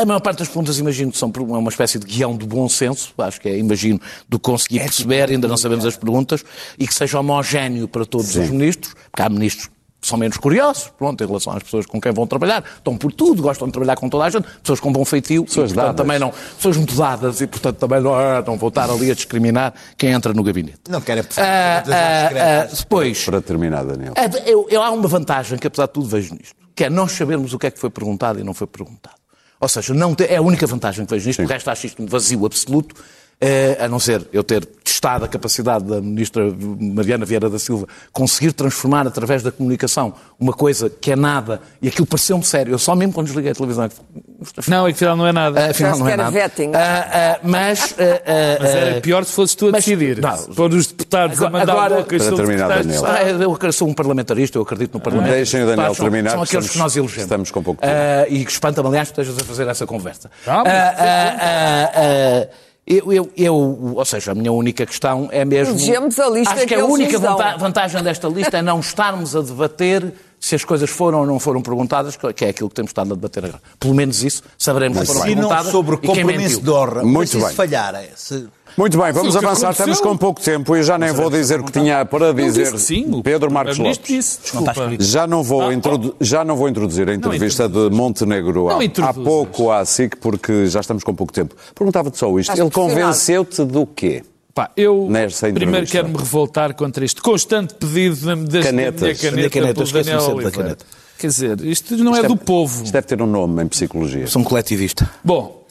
[0.00, 3.40] a maior parte das perguntas imagino são uma espécie de guião de bom senso, acho
[3.40, 6.44] que é, imagino, do conseguir perceber, ainda não sabemos as perguntas,
[6.78, 10.92] e que seja homogéneo para todos os ministros, porque há ministros que são menos curiosos,
[10.98, 13.96] pronto, em relação às pessoas com quem vão trabalhar, estão por tudo, gostam de trabalhar
[13.96, 16.94] com toda a gente, pessoas com bom feitio, Pessoas e, portanto, também não, pessoas muito
[16.94, 20.44] dadas, e portanto também não, ah, não vou estar ali a discriminar quem entra no
[20.44, 20.80] gabinete.
[20.90, 24.12] Não quero é Ah, ah, ah, depois, Para terminar, Daniel.
[24.16, 27.12] é, eu, eu- há uma vantagem que, apesar de tudo, vejo nisto, que é nós
[27.12, 29.16] sabermos o que é que foi perguntado e não foi perguntado.
[29.60, 32.02] Ou seja, não te- é a única vantagem que vejo nisto, o resto acho isto
[32.02, 32.94] um vazio absoluto,
[33.40, 36.42] eh, a não ser eu ter testado a capacidade da ministra
[36.80, 41.88] Mariana Vieira da Silva conseguir transformar através da comunicação uma coisa que é nada, e
[41.88, 42.72] aquilo pareceu-me sério.
[42.72, 45.70] Eu só mesmo quando desliguei a televisão é que Não, afinal não é nada.
[45.70, 46.38] Afinal não é nada.
[46.74, 50.18] Ah, ah, mas, ah, Mas era pior se fosses tu a mas- decidir.
[50.20, 50.36] não.
[50.54, 53.02] Pôr os deputados a Agora- mandar agora- bocas Para sobre terminar, deputados.
[53.02, 53.56] Daniel.
[53.60, 55.32] Ah, eu sou um parlamentarista, eu acredito no Parlamento.
[55.32, 57.22] Deixem o Daniel São- terminar, São que aqueles estamos- que nós elegemos.
[57.22, 57.92] estamos com pouco tempo.
[57.94, 60.30] Ah, e que espanta-me, aliás, que estejas a fazer essa conversa.
[60.46, 62.48] Mas- ah, ah,
[62.86, 65.74] eu, eu, eu- ou seja, a minha única questão é mesmo.
[65.74, 69.34] Elegemos a lista Acho que que a única vanta- vantagem desta lista é não estarmos
[69.34, 72.90] a debater se as coisas foram ou não foram perguntadas, que é aquilo que temos
[72.90, 73.62] estado a debater agora.
[73.80, 75.72] Pelo menos isso, saberemos se foram perguntadas.
[75.72, 76.60] sobre o e quem compromisso mentiu.
[76.60, 77.02] de honra.
[77.02, 77.48] Muito Mas e bem.
[77.48, 79.70] se falhar, é, se- Muito bem, vamos avançar.
[79.70, 79.92] aconteceu.
[79.92, 82.78] Estamos com pouco tempo e já nem vou dizer o que tinha para dizer.
[82.78, 83.98] sim, Pedro Marcos Lopes.
[84.04, 84.74] disse, desculpa.
[84.98, 89.14] Já não, vou Ah, introdu- já não vou introduzir a entrevista de Montenegro há, há
[89.14, 91.54] pouco à SIC, porque já estamos com pouco tempo.
[91.74, 92.52] Perguntava-te só isto.
[92.52, 94.22] Ele convenceu-te do quê?
[94.54, 95.92] Pá, eu primeiro entrevista.
[95.98, 99.02] quero-me revoltar contra este constante pedido da, da Canetas.
[99.02, 100.84] minha caneta caneta, pelo Daniel sempre da caneta.
[101.18, 102.82] Quer dizer, isto não é Isto do povo.
[102.84, 104.26] Isto deve ter um nome em psicologia.
[104.26, 105.10] Sou um coletivista.
[105.24, 105.62] Bom,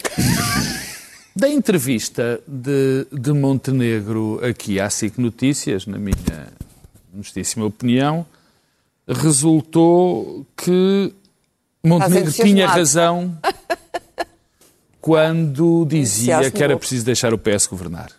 [1.36, 6.48] da entrevista de, de Montenegro aqui à SIC Notícias, na minha
[7.14, 8.26] justíssima opinião,
[9.06, 11.14] resultou que
[11.84, 13.38] Montenegro tinha razão
[15.02, 18.12] quando dizia que era preciso deixar o PS governar.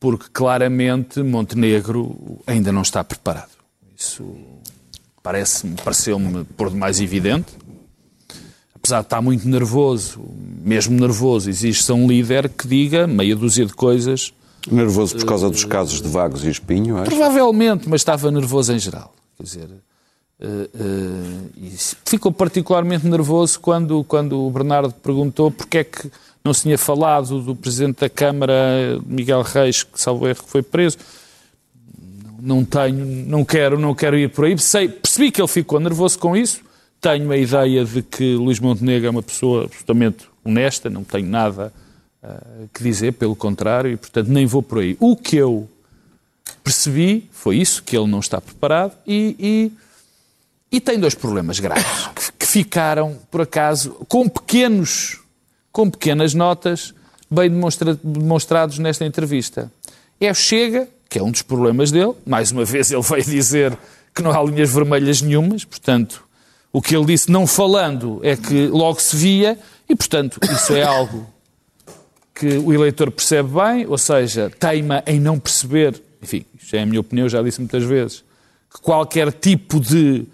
[0.00, 3.52] Porque claramente Montenegro ainda não está preparado.
[3.96, 4.36] Isso
[5.22, 7.54] parece-me, pareceu-me por demais evidente
[8.84, 10.20] apesar de estar muito nervoso,
[10.62, 14.32] mesmo nervoso, existe um líder que diga meia dúzia de coisas,
[14.70, 17.10] Nervoso por causa dos casos de Vagos e Espinho, acho.
[17.10, 19.14] provavelmente, mas estava nervoso em geral.
[19.36, 19.68] Quer dizer,
[20.40, 20.68] eh,
[21.56, 21.72] e
[22.06, 26.10] ficou particularmente nervoso quando, quando o Bernardo perguntou porque é que
[26.42, 28.54] não se tinha falado do Presidente da Câmara,
[29.06, 30.96] Miguel Reis, que salvo erro que foi preso.
[32.40, 34.58] Não tenho, não quero, não quero ir por aí.
[34.58, 36.63] Sei, percebi que ele ficou nervoso com isso.
[37.04, 41.70] Tenho a ideia de que Luís Montenegro é uma pessoa absolutamente honesta, não tenho nada
[42.22, 44.96] ah, que dizer, pelo contrário, e portanto nem vou por aí.
[44.98, 45.68] O que eu
[46.62, 49.72] percebi foi isso, que ele não está preparado e, e,
[50.78, 55.20] e tem dois problemas graves que, que ficaram, por acaso, com pequenos,
[55.70, 56.94] com pequenas notas
[57.30, 59.70] bem demonstra- demonstrados nesta entrevista.
[60.18, 63.76] É o Chega, que é um dos problemas dele, mais uma vez ele veio dizer
[64.14, 66.23] que não há linhas vermelhas nenhumas, portanto,
[66.74, 69.56] o que ele disse não falando é que logo se via
[69.88, 71.24] e, portanto, isso é algo
[72.34, 76.86] que o eleitor percebe bem, ou seja, teima em não perceber, enfim, isto é a
[76.86, 78.24] minha opinião, já disse muitas vezes,
[78.68, 80.24] que qualquer tipo de.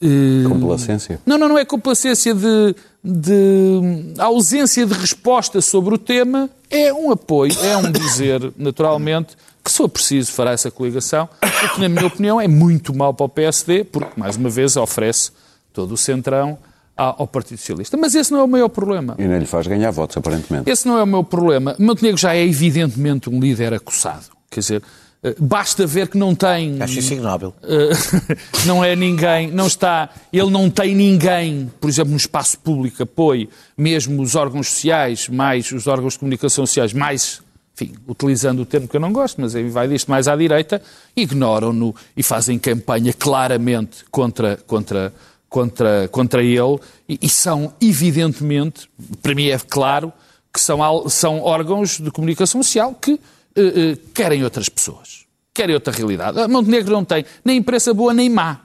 [0.00, 1.20] eh, Complacência.
[1.26, 7.10] Não, não, não é complacência de, de ausência de resposta sobre o tema, é um
[7.12, 11.90] apoio, é um dizer, naturalmente, que se for preciso fará essa coligação, o que, na
[11.90, 15.30] minha opinião, é muito mal para o PSD, porque, mais uma vez, oferece
[15.72, 16.58] todo o centrão
[16.96, 17.96] ao Partido Socialista.
[17.96, 19.14] Mas esse não é o maior problema.
[19.18, 20.68] E nem lhe faz ganhar votos, aparentemente.
[20.70, 21.74] Esse não é o meu problema.
[21.78, 24.26] Montenegro já é evidentemente um líder acossado.
[24.50, 24.82] Quer dizer,
[25.22, 26.76] eh, basta ver que não tem.
[26.80, 27.54] Acho isso ignóbil.
[27.62, 27.90] eh,
[28.66, 30.10] não é ninguém, não está.
[30.30, 35.26] Ele não tem ninguém, por exemplo, no espaço público que apoie, mesmo os órgãos sociais,
[35.28, 37.40] mais os órgãos de comunicação sociais, mais.
[37.74, 40.82] Enfim, utilizando o termo que eu não gosto, mas aí vai disto mais à direita,
[41.16, 45.14] ignoram-no e fazem campanha claramente contra, contra,
[45.50, 48.88] contra, contra ele e, e são, evidentemente,
[49.20, 50.12] para mim é claro,
[50.52, 53.20] que são, são órgãos de comunicação social que
[53.56, 56.40] eh, eh, querem outras pessoas, querem outra realidade.
[56.40, 58.60] A Montenegro não tem nem imprensa boa nem má,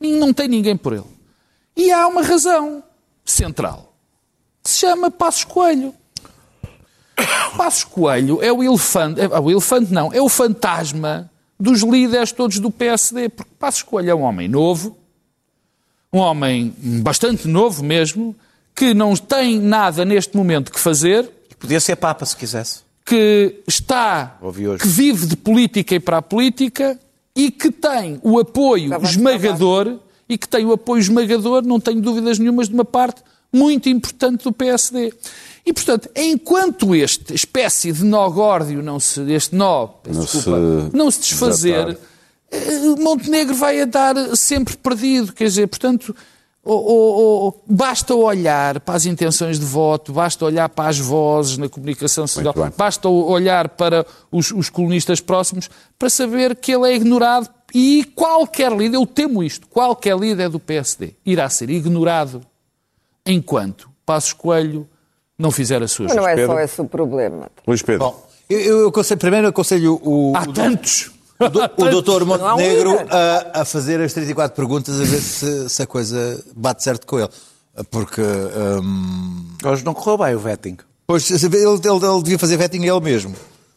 [0.00, 1.14] não tem ninguém por ele.
[1.76, 2.82] E há uma razão
[3.24, 3.94] central,
[4.62, 5.94] se chama Passos Coelho.
[7.56, 12.58] Passos Coelho é o elefante, é, o elefante não, é o fantasma dos líderes todos
[12.58, 14.96] do PSD, porque Passos Coelho é um homem novo,
[16.14, 16.72] um homem
[17.02, 18.34] bastante novo mesmo,
[18.74, 22.80] que não tem nada neste momento que fazer, Podia ser Papa se quisesse.
[23.04, 24.82] que está, Ouvi hoje.
[24.82, 26.98] que vive de política e para a política
[27.34, 29.98] e que tem o apoio esmagador
[30.28, 33.22] e que tem o apoio esmagador, não tenho dúvidas nenhumas, de uma parte
[33.52, 35.12] muito importante do PSD.
[35.66, 40.50] E, portanto, enquanto este espécie de nó górdio, não se, este nó, Não desculpa,
[40.90, 42.06] se não se desfazer, desatar.
[42.50, 45.32] Eh, Montenegro vai andar sempre perdido.
[45.32, 46.14] Quer dizer, portanto,
[46.64, 51.58] o- o- o- basta olhar para as intenções de voto, basta olhar para as vozes
[51.58, 56.94] na comunicação social, basta olhar para os, os colunistas próximos para saber que ele é
[56.96, 62.40] ignorado e qualquer líder, eu temo isto, qualquer líder do PSD irá ser ignorado
[63.26, 64.88] enquanto Passos Coelho
[65.38, 67.48] não fizer a sua Mas não é só esse o problema.
[67.66, 68.06] Luís Pedro.
[68.06, 71.10] Bom, eu, eu aconselho, primeiro aconselho o, Há o, tantos!
[71.40, 73.12] O, do- o doutor um Montenegro líder.
[73.12, 77.18] a, a fazer as 34 perguntas a ver se, se a coisa bate certo com
[77.18, 77.28] ele.
[77.90, 78.20] Porque
[78.82, 80.76] hum, Hoje não correu bem o vetting.
[81.06, 83.34] pois, ele, ele, ele devia fazer vetting ele mesmo.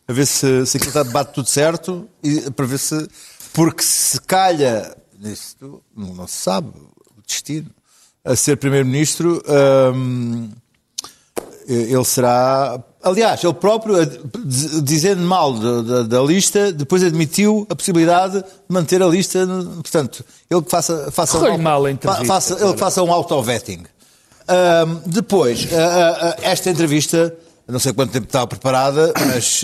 [0.07, 3.07] A ver se, se aquilo está- bate tudo certo e para ver se.
[3.53, 7.69] Porque se calha, isto não, não se sabe, o destino,
[8.23, 9.41] a ser Primeiro-Ministro,
[9.95, 10.49] hum,
[11.67, 12.79] ele será.
[13.07, 14.09] Aliás, ele próprio, eh,
[14.45, 19.47] diz- dizendo mal da, da- da lista, depois admitiu a possibilidade de manter a lista.
[19.81, 23.11] Portanto, ele que faça, faça, um, mal a entrevista, fa- faça, ele que faça um
[23.11, 23.83] auto-vetting.
[25.05, 27.33] Depois, ah, ah, esta entrevista,
[27.67, 29.63] não sei quanto tempo estava preparada, mas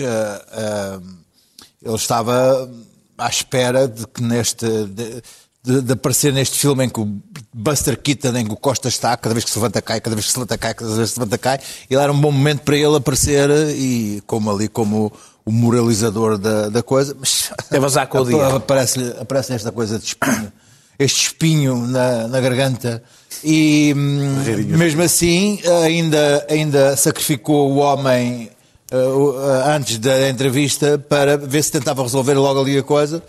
[1.82, 2.70] ele estava
[3.18, 4.66] à espera de que neste.
[4.86, 5.22] De,
[5.64, 7.08] de- de aparecer neste filme em que o
[7.52, 10.26] Buster Keaton, em que o Costa está, cada vez que se levanta cai, cada vez
[10.26, 12.60] que se levanta cai, cada vez que se levanta cai, ele era um bom momento
[12.62, 15.10] para ele aparecer e como ali como
[15.46, 18.46] o moralizador da, da coisa, mas Deve azar com o dia.
[18.56, 20.52] aparece-lhe aparece esta coisa de espinho,
[20.98, 23.02] este espinho na, na garganta
[23.42, 28.50] e hum, mesmo assim ainda, ainda sacrificou o homem
[28.92, 33.22] uh, uh, antes da entrevista para ver se tentava resolver logo ali a coisa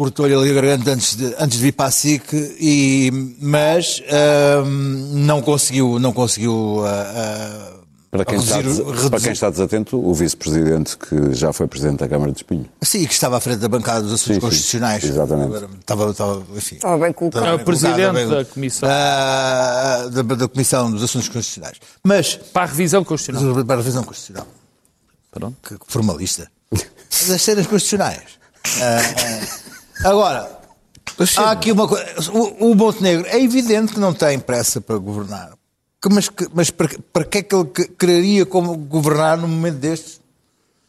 [0.00, 4.02] cortou-lhe ali a garganta antes de, antes de vir para a SIC, e, mas
[4.64, 7.12] hum, não conseguiu, não conseguiu ah,
[7.70, 7.72] ah,
[8.10, 11.98] Para quem, está, reduzir- para reduzir- quem está desatento, o vice-presidente, que já foi presidente
[11.98, 12.66] da Câmara de Espinho.
[12.80, 15.04] Sim, que estava à frente da bancada dos assuntos Sim, sim, constitucionais.
[15.04, 15.48] exatamente.
[15.54, 17.42] Agora, Estava, estava, enfim, Estava bem colocado.
[17.42, 18.88] estava É o presidente colocado, bem- da Comissão.
[18.90, 21.76] Ah, da, da Comissão dos Assuntos Constitucionais.
[22.02, 23.64] Mas, Para a revisão constitucional.
[23.66, 24.46] para a revisão constitucional,
[25.30, 25.56] Pronto.
[25.62, 26.50] que formalista,
[27.28, 28.40] das cenas constitucionais.
[28.80, 29.69] Ah, ah,
[30.04, 30.50] agora,
[31.36, 32.04] há aqui uma coisa.
[32.32, 35.52] O, o Montenegro é evidente que não tem pressa para governar.
[36.02, 39.48] Que- Mas, que- mas para, para que é que ele que- quereria como governar num
[39.48, 40.20] momento destes?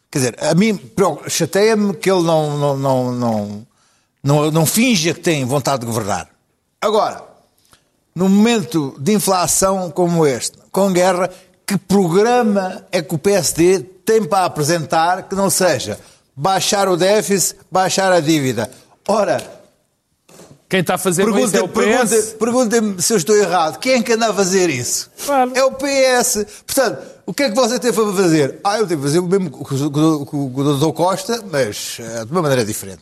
[0.10, 0.80] Quer dizer, a mim
[1.28, 3.68] chateia-me que ele não, não, não, não,
[4.24, 6.28] não, não finja que tem vontade de governar.
[6.82, 7.24] Agora,
[8.16, 11.30] num momento de inflação como este, com guerra,
[11.66, 15.98] que programa é que o PSD tem para apresentar que não seja
[16.36, 18.70] baixar o déficit, baixar a dívida?
[19.08, 19.62] Ora,
[20.70, 22.10] Quem está a fazer isso é o pergunta- PS.
[22.10, 23.78] pergunta- perguntem-me se eu estou errado.
[23.80, 25.10] Quem é que anda a fazer isso?
[25.26, 25.52] Claro.
[25.54, 26.46] É o PS.
[26.66, 28.60] Portanto, o que é que você tem para fazer?
[28.64, 30.94] Ah, eu tenho para fazer o mesmo que o, Dr.
[30.94, 33.02] Costa, mas eh, de uma maneira diferente.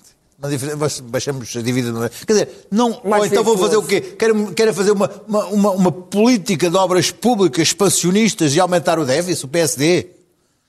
[1.03, 1.91] Baixamos a dívida.
[1.91, 2.09] não é?
[2.09, 3.99] Quer dizer, não, ou então vou fazer o quê?
[3.99, 9.05] Querem, querem fazer uma, uma, uma, uma política de obras públicas expansionistas e aumentar o
[9.05, 10.07] déficit, o PSD?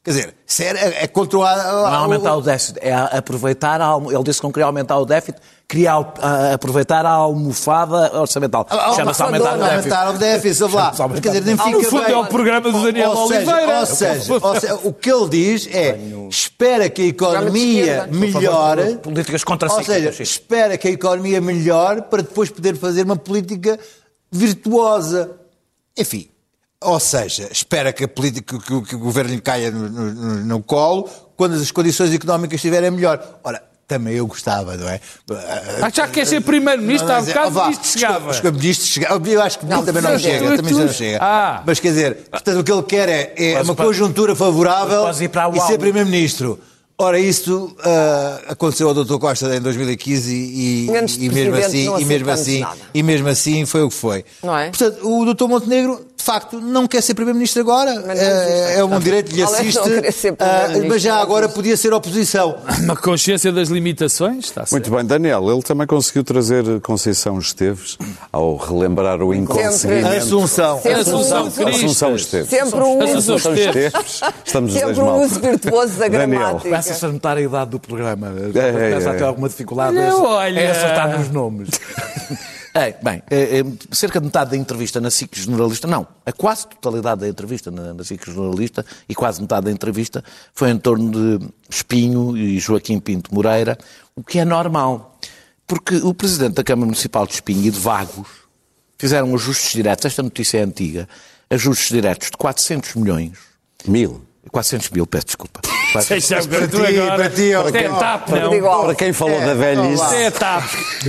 [0.02, 1.42] Quer dizer, isso é, é contra o...
[1.42, 1.48] Não
[1.92, 3.98] é aumentar o déficit, é aproveitar a.
[3.98, 8.66] Ele disse que não queria aumentar o déficit, queria a- aproveitar a almofada orçamental.
[8.96, 9.92] Chama-se aumentar o déficit.
[9.92, 12.14] Aumentar o déficit, aumentar Quer dizer, nem fica No fundo bem.
[12.14, 13.80] é o programa do Daniel ou seja, Oliveira.
[13.80, 15.98] Ou seja, ou seja, o que ele diz é
[16.30, 18.96] espera que a economia melhore.
[19.02, 20.16] Políticas Ou contracíclicas.
[20.16, 23.78] seja, espera que a economia melhore para depois poder fazer uma política
[24.32, 25.32] virtuosa.
[25.98, 26.29] Enfim.
[26.82, 30.34] Ou seja, espera que, a política, que, o- que o governo lhe caia no, no-
[30.44, 33.22] no colo quando as condições económicas estiverem melhor.
[33.44, 34.98] Ora, também eu gostava, não é?
[35.82, 38.30] Ah, já quer ser primeiro-ministro, há bocado vá, isto chegava.
[38.30, 39.28] os ministros chegava.
[39.28, 40.56] Eu acho que Não, também não chega.
[40.56, 41.18] Também já não chega.
[41.20, 41.62] Ah.
[41.66, 45.50] Mas quer dizer, portanto, o que ele quer é, é uma pode- conjuntura favorável para
[45.56, 46.58] e ser primeiro-ministro.
[47.02, 49.16] Ora, isso ah, aconteceu ao Dr.
[49.18, 52.76] Costa em 2015 e, Menos e mesmo assim, e mesmo assim, nada.
[52.92, 54.22] e mesmo assim foi o que foi.
[54.42, 54.68] Não é?
[54.68, 55.46] Portanto, o Dr.
[55.48, 57.90] Montenegro de facto, não quer ser Primeiro-Ministro agora.
[58.14, 59.80] É, é um direito que lhe assiste.
[59.80, 60.36] Primeiro-Ministro,
[60.88, 62.56] mas já agora podia ser oposição.
[62.84, 64.72] Uma consciência das limitações, está certo.
[64.72, 67.96] Muito bem, Daniel, ele também conseguiu trazer Conceição Esteves
[68.30, 70.08] ao relembrar o inconseguimento.
[70.18, 70.80] Assunção.
[70.82, 71.68] Sempre Assunção uso-.
[71.68, 72.48] Assunção Esteves.
[72.50, 74.20] Sempre um Assunção uso, Assunção Esteves.
[74.44, 75.20] Estamos os dois sempre um mal.
[75.20, 76.60] uso virtuoso da gramática.
[76.60, 78.28] Começa-se a notar a idade do programa.
[78.54, 79.26] é, Começa a ter é.
[79.26, 80.68] alguma dificuldade Não, a- olha.
[80.68, 81.70] a acertar nos nomes.
[82.72, 86.68] É, bem, é, é, cerca de metade da entrevista na SIC Generalista, não, a quase
[86.68, 90.22] totalidade da entrevista na, na SIC Generalista e quase metade da entrevista
[90.54, 93.76] foi em torno de Espinho e Joaquim Pinto Moreira,
[94.14, 95.18] o que é normal,
[95.66, 98.28] porque o Presidente da Câmara Municipal de Espinho e de Vagos
[98.96, 101.08] fizeram ajustes diretos, esta notícia é antiga,
[101.50, 103.50] ajustes diretos de 400 milhões,
[103.86, 104.22] Mil.
[104.50, 105.60] 400 mil, peço desculpa.
[106.08, 107.16] Deixa-me ver tu ti, agora.
[107.16, 108.82] para ti, é ó, TAP, não.
[108.84, 110.64] Para quem falou da velhice, Isto é TAP.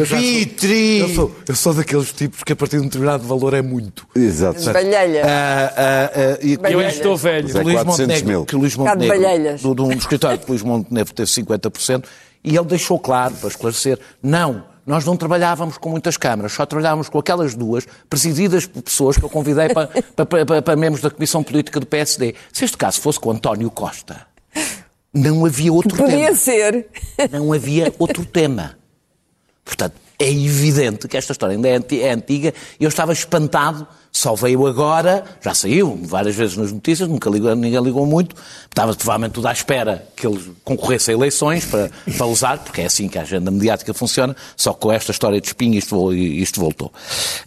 [0.10, 1.00] Pitri!
[1.00, 4.08] Eu sou, eu sou daqueles tipos que a partir de um determinado valor é muito.
[4.16, 4.64] Exato.
[4.72, 5.24] Balhelha.
[5.26, 7.50] Ah, ah, ah, e Eu é que estou velho.
[7.50, 8.46] Que é Luís 400 Montenegro, mil.
[8.46, 12.06] que Luís de Montenegro, do, do escritório que Luís Montenegro teve 50%,
[12.44, 17.08] e ele deixou claro, para esclarecer, não, nós não trabalhávamos com muitas câmaras, só trabalhávamos
[17.08, 21.02] com aquelas duas, presididas por pessoas que eu convidei para, para, para, para, para membros
[21.02, 22.34] da Comissão Política do PSD.
[22.52, 24.31] Se este caso fosse com António Costa,
[25.14, 26.36] não havia outro Podia tema.
[26.36, 26.88] ser.
[27.32, 28.78] Não havia outro tema.
[29.64, 34.36] Portanto, é evidente que esta história ainda é é antiga e eu estava espantado, só
[34.36, 38.36] veio agora, já saiu várias vezes nas notícias, nunca ligou, ninguém ligou muito,
[38.70, 42.86] estava provavelmente tudo à espera que ele concorresse a eleições para, para usar, porque é
[42.86, 46.94] assim que a agenda mediática funciona, só com esta história de espinho isto, isto voltou.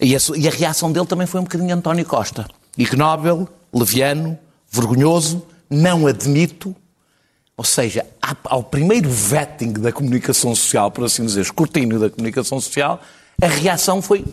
[0.01, 2.45] E a, e a reação dele também foi um bocadinho António Costa.
[2.77, 4.37] Ignóbil, leviano,
[4.73, 6.75] vergonhoso, não admito
[7.57, 8.05] ou seja,
[8.45, 13.01] ao primeiro vetting da comunicação social, por assim dizer, escrutínio da comunicação social,
[13.41, 14.25] a reação foi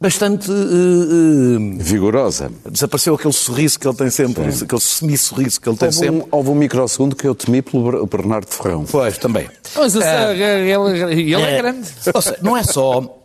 [0.00, 0.50] bastante.
[0.50, 2.50] eh, vigorosa.
[2.64, 6.16] eh, desapareceu aquele sorriso que ele tem sempre, aquele semi-sorriso que ele tem Houve sempre.
[6.22, 8.84] um, houve um microsegundo que eu temi pelo Ber- Bernardo Ferrão.
[8.90, 9.48] Pois, também.
[9.74, 11.56] Mas a- ele, ele é É.
[11.58, 11.88] grande.
[12.14, 13.20] Ou seja, não é só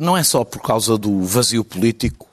[0.00, 2.27] não é só por causa do vazio político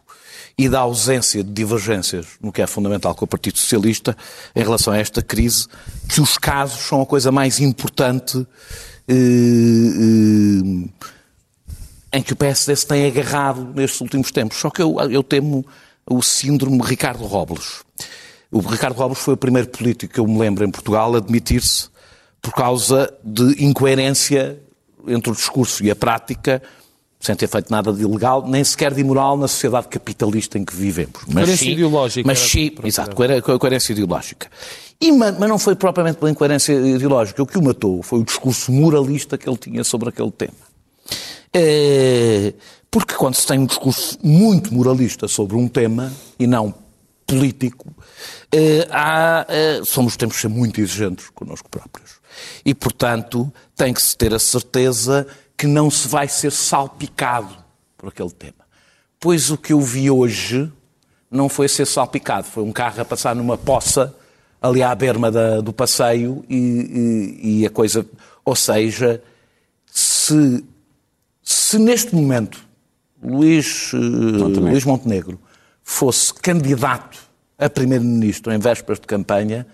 [0.57, 4.15] e da ausência de divergências no que é fundamental com o Partido Socialista
[4.55, 5.67] em relação a esta crise
[6.07, 8.47] que os casos são a coisa mais importante
[9.07, 10.89] eh, eh,
[12.17, 14.57] em que o PSD se tem agarrado nestes últimos tempos.
[14.57, 15.65] Só que eu, eu temo
[16.09, 17.83] o síndrome Ricardo Robles.
[18.49, 21.89] O Ricardo Robles foi o primeiro político que eu me lembro em Portugal a admitir-se
[22.41, 24.57] por causa de incoerência
[25.07, 26.61] entre o discurso e a prática,
[27.25, 30.75] sem ter feito nada de ilegal, nem sequer de imoral na sociedade capitalista em que
[30.75, 31.19] vivemos.
[31.27, 34.47] Mas Coerência sim- ideológica Mas sim, exato, coer- co- coerência ideológica.
[35.01, 37.41] E, ma- mas não foi propriamente pela incoerência ideológica.
[37.43, 40.53] O que o matou foi o discurso moralista que ele tinha sobre aquele tema.
[41.53, 42.53] Eh,
[42.89, 46.73] Porque quando se tem um discurso muito moralista sobre um tema e não
[47.27, 47.93] político,
[48.53, 52.11] eh, há, eh, somos temos de ser muito exigentes connosco próprios.
[52.63, 57.55] E, portanto, tem que se ter a certeza que não se vai ser salpicado
[57.97, 58.65] por aquele tema.
[59.19, 60.71] Pois o que eu vi hoje
[61.31, 64.15] não foi ser salpicado, foi um carro a passar numa poça
[64.61, 66.55] ali à berma da- do passeio e,
[67.43, 68.05] e- e a coisa.
[68.43, 69.21] Ou seja,
[69.85, 70.63] se,
[71.43, 72.63] se neste momento
[73.23, 73.97] Luís, eh,
[74.71, 75.39] Luís Montenegro
[75.83, 77.17] fosse candidato
[77.57, 79.65] a primeiro-ministro em vésperas de campanha,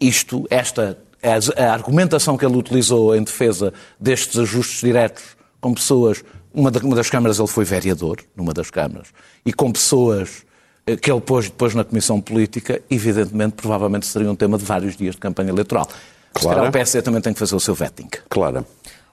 [0.00, 5.22] isto, esta, a, a argumentação que ele utilizou em defesa destes ajustes diretos
[5.60, 9.08] com pessoas, uma, da- uma das câmaras ele foi vereador, numa das câmaras,
[9.46, 10.44] e com pessoas
[10.86, 14.96] eh, que ele pôs depois na Comissão Política, evidentemente, provavelmente seria um tema de vários
[14.96, 15.88] dias de campanha eleitoral.
[16.34, 16.66] Claro.
[16.68, 18.08] o PSD também tem que fazer o seu vetting.
[18.30, 18.66] Claro.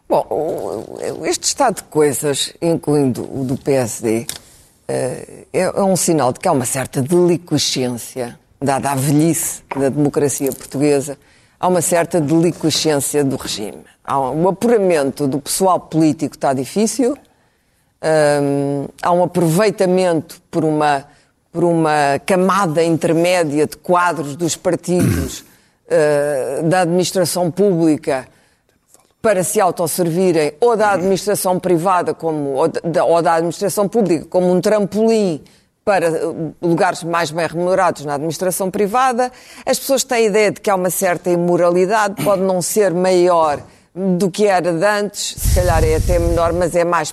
[0.08, 4.26] Bom, este estado de coisas, incluindo o do PSD,
[4.88, 9.89] eh, é é um sinal de que há uma certa deliquescência, dada a velhice da
[9.89, 11.17] democracia portuguesa,
[11.60, 13.84] há uma certa deliquescência do regime.
[14.08, 17.17] Um, o apuramento do pessoal político está difícil,
[18.02, 21.06] hum, há um aproveitamento por uma,
[21.52, 25.43] por uma camada intermédia de quadros dos partidos,
[25.89, 28.28] eh, da administração pública,
[29.22, 34.50] para se autosservirem ou da administração privada como, ou, da, ou da administração pública como
[34.50, 35.43] um trampolim
[35.89, 36.21] para eh,
[36.62, 39.32] lugares mais bem remunerados na administração privada.
[39.65, 43.60] As pessoas têm a ideia de que há uma certa imoralidade, pode não ser maior,
[44.18, 47.12] do que era de antes, se calhar é até menor, mas é mais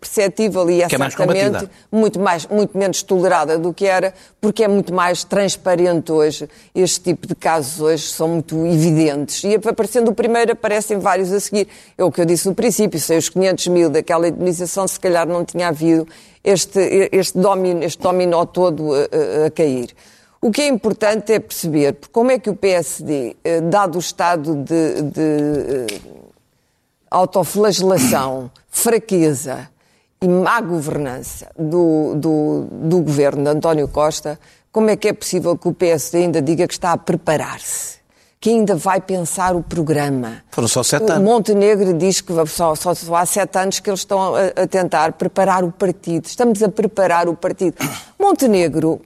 [0.00, 1.70] perceptível e é, Que é mais certamente combatida.
[1.92, 6.48] muito, mais, muito menos tolerada do que era, porque é muito mais transparente hoje.
[6.74, 9.44] Este tipo de casos hoje são muito evidentes.
[9.44, 11.68] E aparecendo o primeiro, aparecem vários a seguir.
[11.96, 15.28] É o que eu disse no princípio, sem os 500 mil daquela indemnização, se calhar
[15.28, 16.06] não tinha havido
[16.42, 19.90] este, este, dominó, este dominó todo a, a- a cair.
[20.40, 24.54] O que é importante é perceber como é que o PSD, eh, dado o estado
[24.56, 25.86] de, de, eh,
[27.14, 29.68] autoflagelação, fraqueza
[30.20, 34.38] e má governança do, do, do governo de António Costa,
[34.72, 37.98] como é que é possível que o PSD ainda diga que está a preparar-se?
[38.40, 40.42] Que ainda vai pensar o programa.
[40.50, 41.24] Foram só sete O anos.
[41.24, 45.12] Montenegro diz que só, só, só há sete anos que eles estão a, a tentar
[45.12, 46.26] preparar o partido.
[46.26, 47.76] Estamos a preparar o partido.
[48.18, 49.00] Montenegro,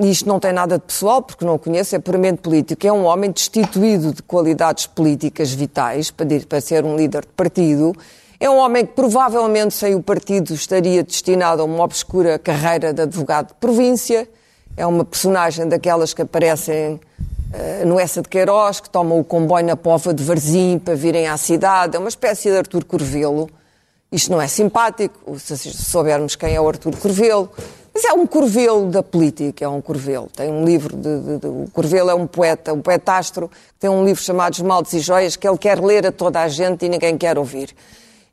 [0.00, 2.86] e isto não tem nada de pessoal, porque não conheço, é puramente político.
[2.86, 7.92] É um homem destituído de qualidades políticas vitais para, ser um líder de partido.
[8.38, 13.02] É um homem que provavelmente sem o partido estaria destinado a uma obscura carreira de
[13.02, 14.28] advogado de província.
[14.76, 16.98] É uma personagem daquelas que aparecem
[17.52, 21.28] eh, no Essa de Queiroz, que tomam o comboio na pova de Varzim para virem
[21.28, 21.96] à cidade.
[21.96, 23.48] É uma espécie de Artur Corvelo.
[24.10, 27.50] Isto não é simpático, se soubermos quem é o Artur Corvelo.
[27.94, 30.28] Mas é um Corvelo da política, é um Corvelo.
[30.34, 33.90] Tem um livro, de, de- de- o Corvelo é um poeta, um poetastro, que tem
[33.90, 36.88] um livro chamado Esmaltes e Joias, que ele quer ler a toda a gente e
[36.88, 37.74] ninguém quer ouvir.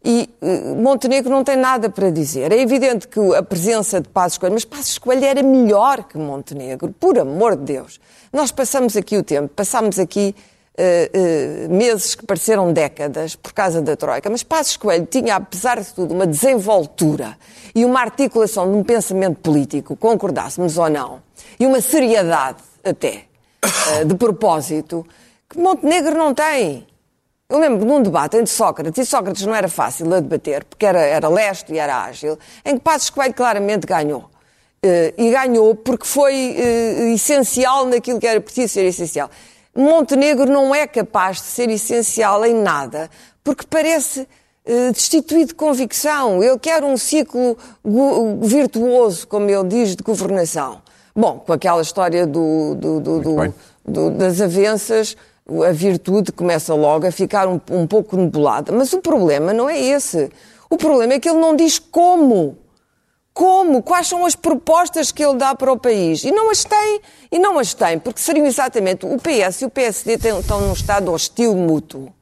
[0.01, 2.53] E eh, Montenegro não tem nada para dizer.
[2.53, 6.95] É evidente que a presença de Passos Coelho, mas Passos Coelho era melhor que Montenegro,
[6.97, 7.99] por amor de Deus.
[8.31, 10.33] Nós passamos aqui o tempo, passámos aqui
[10.81, 15.93] eh, meses que pareceram décadas por causa da Troika, mas Passos Coelho tinha, apesar de
[15.93, 17.37] tudo, uma desenvoltura
[17.75, 21.21] e uma articulação de um pensamento político, concordássemos ou não,
[21.59, 23.25] e uma seriedade até,
[23.91, 25.05] eh, de propósito,
[25.49, 26.87] que Montenegro não tem.
[27.49, 30.85] Eu lembro de um debate entre Sócrates, e Sócrates não era fácil a debater, porque
[30.85, 34.29] era, era lesto e era ágil, em que Passos Coelho claramente ganhou.
[34.81, 39.29] Eh, e ganhou porque foi eh, essencial naquilo que era preciso ser essencial.
[39.75, 43.09] Montenegro não é capaz de ser essencial em nada,
[43.43, 44.27] porque parece
[44.65, 46.43] eh, destituído de convicção.
[46.43, 47.57] Ele quer um ciclo
[48.41, 50.81] virtuoso, como ele diz, de governação.
[51.15, 52.99] Bom, com aquela história do- do-
[53.85, 55.15] do- das avanças,
[55.67, 58.71] a virtude começa logo a ficar um, um pouco nebulada.
[58.71, 60.29] Mas o problema não é esse.
[60.69, 62.57] O problema é que ele não diz como.
[63.33, 63.81] Como?
[63.81, 66.23] Quais são as propostas que ele dá para o país?
[66.23, 67.01] E não as tem,
[67.31, 71.11] e não as tem, porque seriam exatamente o PS e o PSD estão num estado
[71.11, 72.13] hostil mútuo.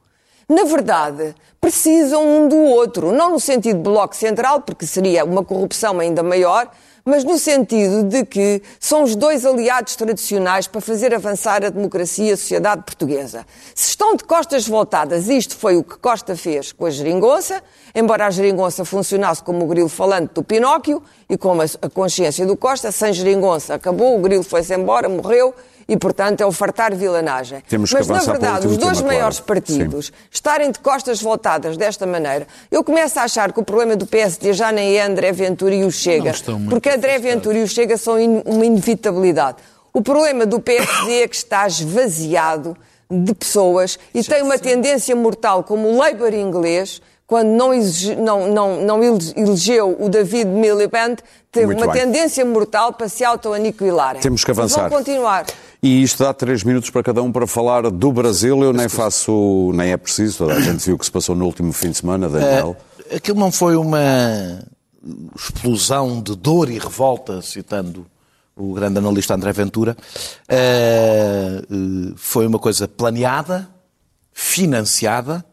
[0.48, 5.44] Na verdade, precisam um do outro, não no sentido de bloco central, porque seria uma
[5.44, 6.70] corrupção ainda maior,
[7.08, 12.26] mas no sentido de que são os dois aliados tradicionais para fazer avançar a democracia
[12.26, 13.46] e a sociedade portuguesa.
[13.74, 17.62] Se estão de costas voltadas, isto foi o que Costa fez com a geringonça,
[17.94, 22.56] embora a geringonça funcionasse como o grilo falante do Pinóquio e como a consciência do
[22.56, 25.54] Costa, sem geringonça acabou, o grilo foi-se embora, morreu,
[25.88, 27.62] e, portanto, é o fartar vilanagem.
[27.68, 29.06] Temos que Mas, na verdade, os dois tema, claro.
[29.06, 33.96] maiores partidos estarem de costas voltadas desta maneira, eu começo a achar que o problema
[33.96, 36.32] do PSD já nem é André Ventura e o Chega,
[36.68, 39.56] porque André Ventura e o Chega são in- uma inevitabilidade.
[39.92, 42.76] O problema do PSD é que está esvaziado
[43.10, 48.46] de pessoas e tem uma tendência mortal, como o Labour inglês, quando não, exige- não,
[48.48, 51.16] não, não ele- elegeu o David Miliband,
[51.50, 52.02] teve Muito uma bem.
[52.02, 54.20] tendência mortal para se auto-aniquilarem.
[54.20, 54.88] Temos que avançar.
[54.88, 55.46] Vão continuar.
[55.82, 58.62] E isto dá três minutos para cada um para falar do Brasil.
[58.62, 61.44] Eu nem faço, nem é preciso, toda a gente viu o que se passou no
[61.44, 62.76] último fim de semana, Daniel.
[63.14, 64.60] Aquilo não foi uma
[65.36, 68.06] explosão de dor e revolta, citando
[68.56, 69.96] o grande analista André Ventura.
[70.48, 71.62] Eh,
[72.16, 73.68] foi uma coisa planeada,
[74.32, 75.44] financiada,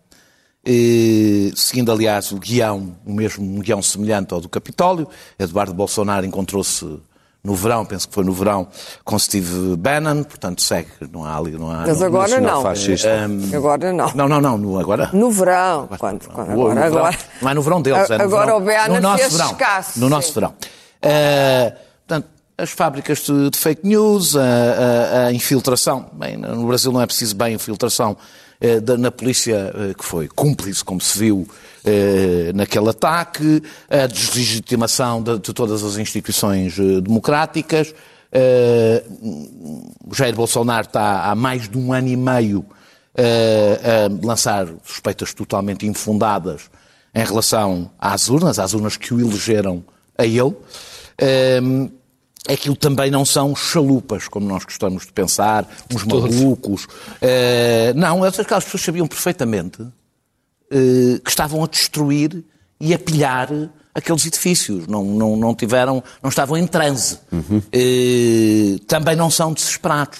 [0.66, 5.08] eh, seguindo, aliás, o guião, o mesmo um guião semelhante ao do Capitólio.
[5.38, 7.00] Eduardo Bolsonaro encontrou-se
[7.46, 8.68] no verão, penso que foi no verão,
[9.04, 11.86] com Steve Bannon, portanto segue, não há ali, não há...
[11.88, 12.62] Mas não- agora não.
[12.64, 13.10] fascista.
[13.56, 14.12] Agora não.
[14.16, 15.10] Não, não, não, no, agora...
[15.14, 15.88] No verão.
[15.98, 16.98] Quando, quando, No agora, verão.
[16.98, 18.58] agora, Não é no verão deles, é no Agora verão.
[18.58, 19.52] o Beana no nosso fez verão.
[19.52, 20.34] escasso, No nosso sim.
[20.34, 20.54] verão.
[21.02, 21.74] Eh,
[22.08, 22.28] portanto,
[22.58, 27.06] as fábricas de, de fake news, a, a- a infiltração, bem, no Brasil não é
[27.06, 28.18] preciso bem infiltração
[28.62, 31.48] eh, da- na polícia, eh, que foi cúmplice, como se viu
[31.84, 37.94] eh, naquele ataque, a deslegitimação de, de todas as instituições eh, democráticas.
[38.32, 39.04] Eh,
[40.14, 42.66] Jair Bolsonaro está há mais de um ano e meio
[43.16, 43.80] eh,
[44.22, 46.70] a lançar suspeitas totalmente infundadas
[47.14, 49.84] em relação às urnas, às urnas que o elegeram
[50.18, 50.54] a ele.
[52.48, 56.88] Ehm, aquilo também não são chalupas, como nós gostamos de pensar, uns malucos.
[57.22, 59.82] Eh, não, aquelas pessoas sabiam perfeitamente
[60.72, 62.44] eh, que estavam a destruir
[62.80, 63.50] e a pilhar
[63.94, 64.88] aqueles edifícios.
[64.88, 67.20] Não, não, não tiveram, não estavam em transe.
[67.72, 70.20] Eh, também não são desesperados.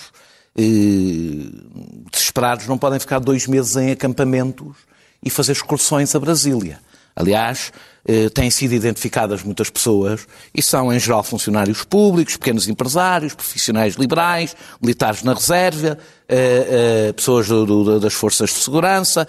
[2.12, 4.76] desesperados não podem ficar dois meses em acampamentos
[5.24, 6.80] e fazer excursões a Brasília.
[7.16, 7.72] Aliás,
[8.08, 13.96] eh, têm sido identificadas muitas pessoas e são, em geral, funcionários públicos, pequenos empresários, profissionais
[13.96, 15.98] liberais, militares na reserva,
[16.28, 19.28] eh, eh, pessoas do, do, das forças de segurança.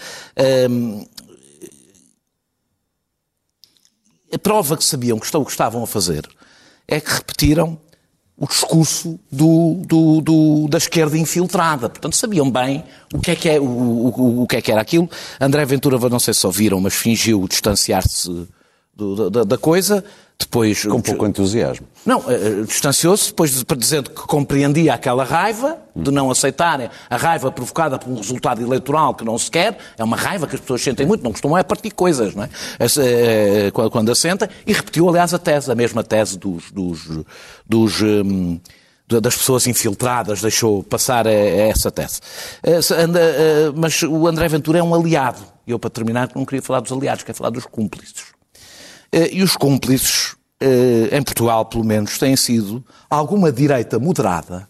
[4.32, 6.28] A prova que sabiam que estavam a fazer
[6.86, 7.80] é que repetiram
[8.38, 11.88] o discurso do, do, do, da esquerda infiltrada.
[11.88, 12.84] Portanto, sabiam bem
[13.14, 15.08] o que é que, é, o, o, o que, é que era aquilo.
[15.40, 18.46] André Ventura, não sei se ouviram, mas fingiu distanciar-se
[19.30, 20.04] da, da, coisa.
[20.38, 21.86] Depois, Com pouco entusiasmo.
[22.04, 27.50] Não, uh, distanciou-se depois para dizendo que compreendia aquela raiva de não aceitarem a raiva
[27.50, 29.78] provocada por um resultado eleitoral que não se quer.
[29.96, 32.48] É uma raiva que as pessoas sentem muito, não costumam é partir coisas, não é?
[32.48, 34.46] Uh, quando assentem.
[34.66, 37.24] E repetiu, aliás, a tese, a mesma tese dos, dos,
[37.66, 38.60] dos um,
[39.08, 42.20] das pessoas infiltradas, deixou passar essa tese.
[43.74, 45.40] Mas o André Ventura é um aliado.
[45.66, 48.35] E eu, para terminar, não queria falar dos aliados, quero falar dos cúmplices.
[49.16, 54.68] Eh, e os cúmplices, eh, em Portugal pelo menos, têm sido alguma direita moderada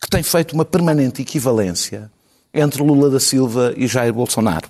[0.00, 2.08] que tem feito uma permanente equivalência
[2.54, 4.68] entre Lula da Silva e Jair Bolsonaro.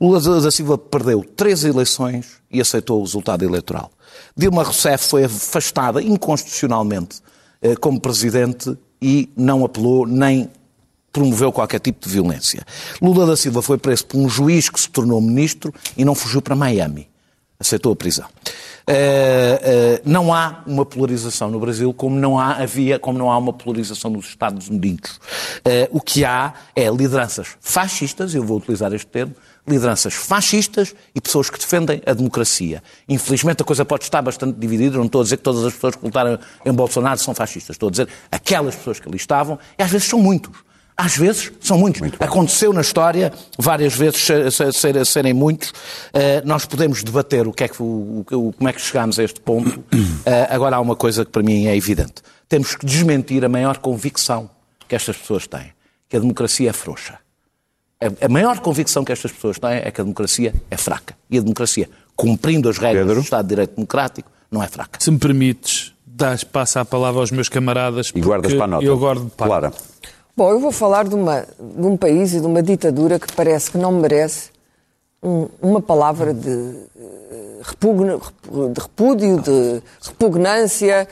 [0.00, 3.90] Lula da Silva perdeu três eleições e aceitou o resultado eleitoral.
[4.34, 7.20] Dilma Rousseff foi afastada inconstitucionalmente
[7.60, 10.48] eh, como presidente e não apelou nem
[11.12, 12.64] promoveu qualquer tipo de violência.
[13.02, 16.40] Lula da Silva foi preso por um juiz que se tornou ministro e não fugiu
[16.40, 17.09] para Miami
[17.60, 18.26] aceitou a prisão.
[18.88, 23.36] Uh, uh, não há uma polarização no Brasil como não há, havia, como não há
[23.36, 25.20] uma polarização nos Estados Unidos.
[25.58, 29.34] Uh, o que há é lideranças fascistas, eu vou utilizar este termo,
[29.68, 32.82] lideranças fascistas e pessoas que defendem a democracia.
[33.08, 35.94] Infelizmente a coisa pode estar bastante dividida, não estou a dizer que todas as pessoas
[35.94, 39.82] que votaram em Bolsonaro são fascistas, estou a dizer aquelas pessoas que ali estavam, e
[39.82, 40.69] às vezes são muitos.
[40.96, 42.00] Às vezes são muitos.
[42.00, 44.20] Muito Aconteceu na história, várias vezes
[44.74, 45.70] ser, serem muitos.
[45.70, 49.24] Uh, nós podemos debater o que é que, o, o, como é que chegámos a
[49.24, 49.80] este ponto.
[49.80, 49.84] Uh,
[50.50, 52.14] agora há uma coisa que para mim é evidente.
[52.48, 54.50] Temos que desmentir a maior convicção
[54.86, 55.72] que estas pessoas têm,
[56.08, 57.18] que a democracia é frouxa.
[58.00, 61.14] A, a maior convicção que estas pessoas têm é que a democracia é fraca.
[61.30, 63.20] E a democracia, cumprindo as regras Pedro?
[63.20, 64.98] do Estado de Direito Democrático, não é fraca.
[65.00, 68.10] Se me permites, dás, passa a palavra aos meus camaradas.
[68.14, 68.84] E guardas para a nota.
[68.84, 69.46] Eu guardo para.
[69.46, 69.72] Clara.
[70.40, 73.70] Bom, eu vou falar de, uma, de um país e de uma ditadura que parece
[73.70, 74.48] que não merece
[75.22, 81.06] um, uma palavra de, eh, de repúdio, de repugnância,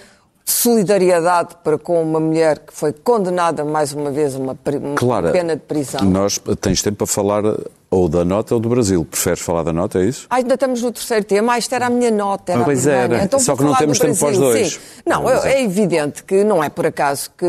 [0.51, 5.31] solidariedade para com uma mulher que foi condenada mais uma vez a uma, uma Clara,
[5.31, 6.01] pena de prisão.
[6.03, 7.43] Nós tens tempo para falar
[7.91, 9.05] ou da nota ou do Brasil.
[9.05, 10.27] Preferes falar da nota, é isso?
[10.29, 11.55] Ah, ainda estamos no terceiro tema.
[11.55, 12.53] Ah, isto era a minha nota.
[12.53, 13.25] Era pois era.
[13.25, 14.73] Então, Só que não temos tempo para os dois.
[14.75, 14.81] Sim.
[15.07, 17.47] Não, é, é evidente que não é por acaso que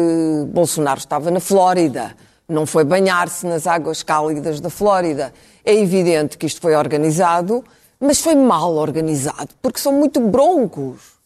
[0.47, 2.16] Bolsonaro estava na Flórida.
[2.47, 5.34] Não foi banhar-se nas águas cálidas da Flórida.
[5.64, 7.64] É evidente que isto foi organizado,
[8.00, 11.19] mas foi mal organizado, porque são muito broncos.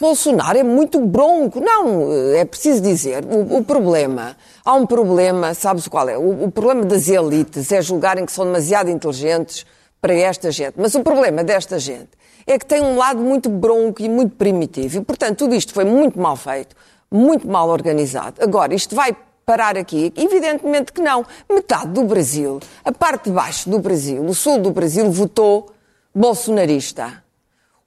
[0.00, 1.60] Bolsonaro é muito bronco.
[1.60, 4.34] Não, é preciso dizer, o, o problema,
[4.64, 6.16] há um problema, sabes qual é?
[6.16, 9.66] O, o, problema das elites é julgarem que são demasiado inteligentes
[10.00, 10.74] para esta gente.
[10.78, 12.08] Mas o problema desta gente
[12.46, 14.96] é que tem um lado muito bronco e muito primitivo.
[14.96, 16.74] E, portanto, tudo isto foi muito mal feito,
[17.10, 18.42] muito mal organizado.
[18.42, 20.14] Agora, isto vai parar aqui?
[20.16, 21.26] Evidentemente que não.
[21.46, 25.70] Metade do Brasil, a parte de baixo do Brasil, o sul do Brasil, votou
[26.14, 27.22] bolsonarista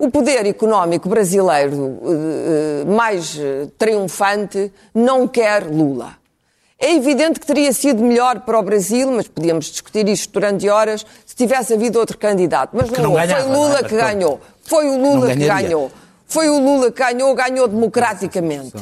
[0.05, 6.17] o poder económico brasileiro eh, mais eh, triunfante não quer Lula.
[6.77, 11.05] É evidente que teria sido melhor para o Brasil, mas podíamos discutir isto durante horas,
[11.25, 12.71] se tivesse havido outro candidato.
[12.73, 14.41] Mas não, não ganhava, foi Lula não, que ganhou.
[14.63, 15.91] Foi o Lula que ganhou.
[16.25, 18.73] Foi o Lula que ganhou, ganhou democraticamente.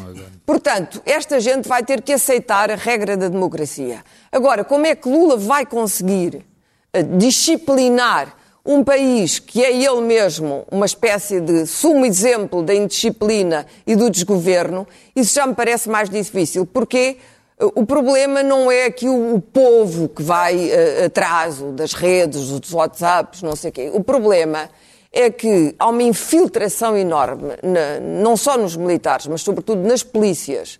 [0.45, 4.03] Portanto, esta gente vai ter que aceitar a regra da democracia.
[4.31, 6.43] Agora, como é que Lula vai conseguir
[6.91, 13.65] eh, disciplinar um país que é ele mesmo uma espécie de sumo exemplo da indisciplina
[13.85, 17.17] e do desgoverno, isso já me parece mais difícil, porque
[17.59, 22.71] eh, o problema não é que o, povo que vai uh, atrás das redes, dos
[22.71, 23.91] WhatsApps, não sei o quê.
[23.93, 24.69] O problema
[25.11, 30.79] é que há uma infiltração enorme, na, não só nos militares, mas sobretudo nas polícias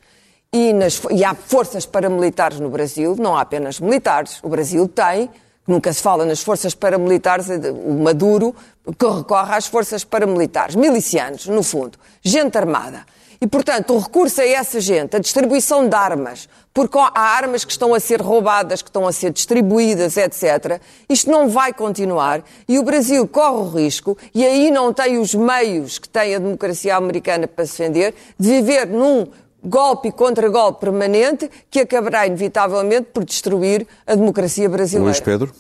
[0.54, 4.40] e, nas, e há forças paramilitares no Brasil, não há apenas militares.
[4.44, 5.30] O Brasil tem
[5.72, 8.54] Nunca se fala nas forças paramilitares, o Maduro
[9.00, 13.06] que recorre às forças paramilitares, milicianos, no fundo, gente armada.
[13.40, 17.72] E, portanto, o recurso a essa gente, a distribuição de armas, porque há armas que
[17.72, 20.82] estão a ser roubadas, que estão a ser distribuídas, etc.
[21.08, 25.34] Isto não vai continuar e o Brasil corre o risco, e aí não tem os
[25.34, 29.26] meios que tem a democracia americana para se defender, de viver num
[29.64, 35.06] golpe contra golpe permanente que acabará inevitavelmente por destruir a democracia brasileira.
[35.06, 35.52] Luís Pedro?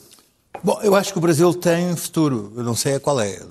[0.63, 2.51] Bom, eu acho que o Brasil tem futuro.
[2.55, 3.39] Eu não sei qual é.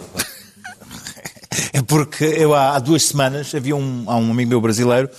[1.73, 5.11] É porque eu há duas semanas havia um, há um amigo meu brasileiro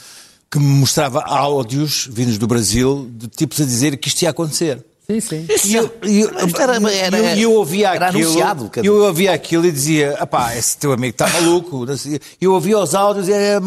[0.49, 4.83] que me mostrava áudios vindos do Brasil de tipos a dizer que isto ia acontecer.
[5.09, 5.47] Sim, sim.
[5.65, 9.33] E eu, e eu, era- era- eu- eu ouvia era aquilo, anunciado, quer eu ouvia
[9.33, 11.85] aquilo e dizia, apá, esse teu amigo está maluco.
[12.39, 13.59] Eu ouvia os áudios e é,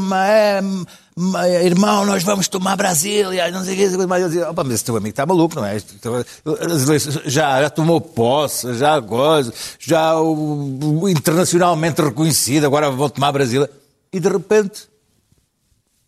[1.63, 4.85] irmão, nós vamos tomar Brasília, não sei o que, mas eu dizia, opa, mas esse
[4.85, 5.77] teu amigo está maluco, não é?
[7.27, 13.71] Já, já tomou posse, já coisa, já o, internacionalmente reconhecido, agora vão tomar Brasília.
[14.13, 14.89] E de repente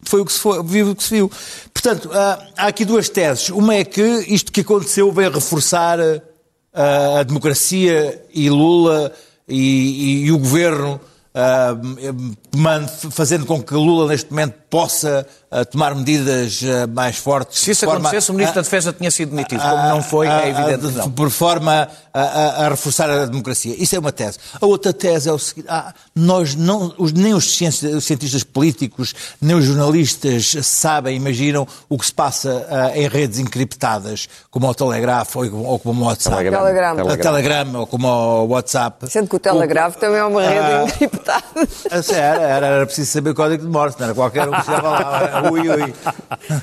[0.03, 1.31] foi o que se foi, viu o que se viu.
[1.73, 3.49] Portanto, há, aqui duas teses.
[3.51, 5.99] Uma é que isto que aconteceu veio reforçar
[6.75, 9.13] ah, a democracia e Lula
[9.49, 11.01] e, e- e o governo,
[11.35, 11.77] ah,
[13.11, 17.61] fazendo com que Lula neste momento possa ah, tomar medidas ah, mais fortes.
[17.61, 19.61] Se isso forma acontecesse, o Ministro a- da Defesa tinha sido demitido.
[19.61, 21.11] Como não foi, a- é evidente a- que não.
[21.11, 23.75] Por forma a, a- a reforçar a democracia.
[23.79, 24.39] Isso é uma tese.
[24.61, 28.43] A outra tese é o seguinte: ah, nós não, os- nem os cienci- os cientistas
[28.43, 34.69] políticos, nem os jornalistas sabem, imaginam o que se passa ah, em redes encriptadas, como
[34.69, 36.37] o Telegraph ou, ou como o WhatsApp.
[36.37, 36.97] Telegram.
[36.97, 37.09] Telegram.
[37.13, 39.09] A Telegram ou como o WhatsApp.
[39.11, 41.45] Sendo que o Telegrafo também é uma rede encriptada.
[41.91, 42.03] Ah,
[42.47, 45.51] Era, era, preciso saber o código de Morse, não era qualquer um que chegava lá.
[45.51, 45.95] Ui, ui.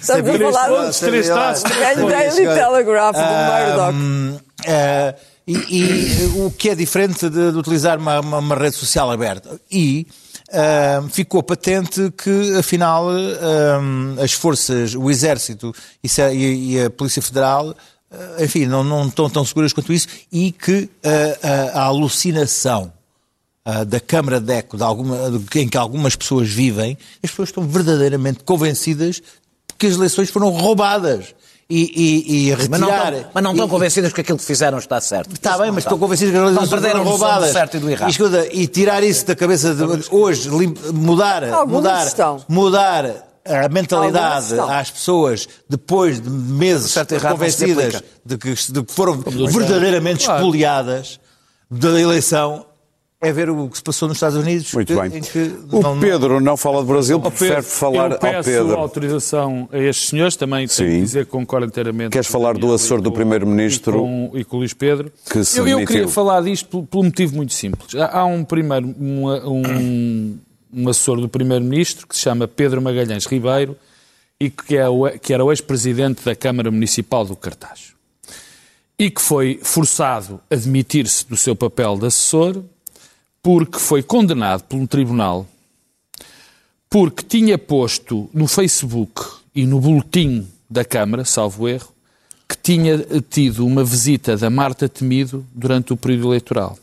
[0.01, 1.27] Sabia- a falar dos três.
[1.63, 3.95] Grande Daily Telegraph do Murdoch.
[3.95, 5.15] Hum, eh,
[5.45, 9.59] e, e o que é diferente de, de utilizar uma, uma- uma rede social aberta.
[9.71, 10.07] E
[10.51, 15.73] eh, ficou patente que, afinal, eh, as forças, o Exército
[16.03, 17.73] e e, e a Polícia Federal,
[18.39, 20.87] enfim, não, não estão tão seguras quanto isso e que
[21.73, 22.93] a, a alucinação
[23.65, 27.49] ah, da Câmara de Eco, de alguma, de- em que algumas pessoas vivem, as pessoas
[27.49, 29.21] estão verdadeiramente convencidas
[29.77, 31.33] que as eleições foram roubadas.
[31.69, 33.13] E, e, e Mas não, retirar.
[33.13, 35.33] estão, mas não estão e- convencidas que aquilo que fizeram está certo.
[35.33, 35.93] Está bem, mas estão.
[35.95, 37.51] estou convencido que as eleições perderam foram noção do roubadas.
[37.53, 38.09] certo e do errado.
[38.09, 40.49] E, escuta, e tirar isso da cabeça de hoje,
[40.93, 42.45] mudar, Algumas mudar, estão.
[42.49, 43.05] mudar
[43.45, 49.17] a mentalidade às pessoas depois de meses certo errado convencidas de que, de que foram
[49.21, 50.41] verdadeiramente Claro.
[50.41, 51.19] espoliadas
[51.71, 52.65] da eleição
[53.23, 54.71] é ver o que se passou nos Estados Unidos.
[54.73, 55.17] Muito que- bem.
[55.19, 58.49] em que O não- Pedro não fala de Brasil, prefere Pedro, falar eu ao peço
[58.49, 58.75] Pedro.
[58.77, 60.95] autorização a estes senhores, também tenho Sim.
[60.97, 62.11] que dizer que concordo inteiramente.
[62.11, 65.11] Queres com o falar do assessor do Primeiro-Ministro E com, e com o Luís Pedro.
[65.29, 67.95] que se eu, eu queria falar disto por, por um motivo muito simples.
[67.95, 70.37] Há, há um primeiro, um, um,
[70.73, 73.75] um assessor do Primeiro-Ministro que se chama Pedro Magalhães Ribeiro
[74.39, 77.93] e que, é o, que era o ex-presidente da Câmara Municipal do Cartaz.
[78.99, 82.61] E que foi forçado a demitir-se do seu papel de assessor
[83.43, 85.45] porque foi condenado por um tribunal
[86.89, 89.21] porque tinha posto no Facebook
[89.53, 91.89] e no boletim da Câmara, salvo erro,
[92.47, 96.77] que tinha tido uma visita da Marta Temido durante o período eleitoral.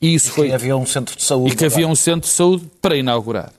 [0.00, 1.52] E isso foi E havia um centro de saúde.
[1.52, 3.52] e que havia um centro de saúde para inaugurar.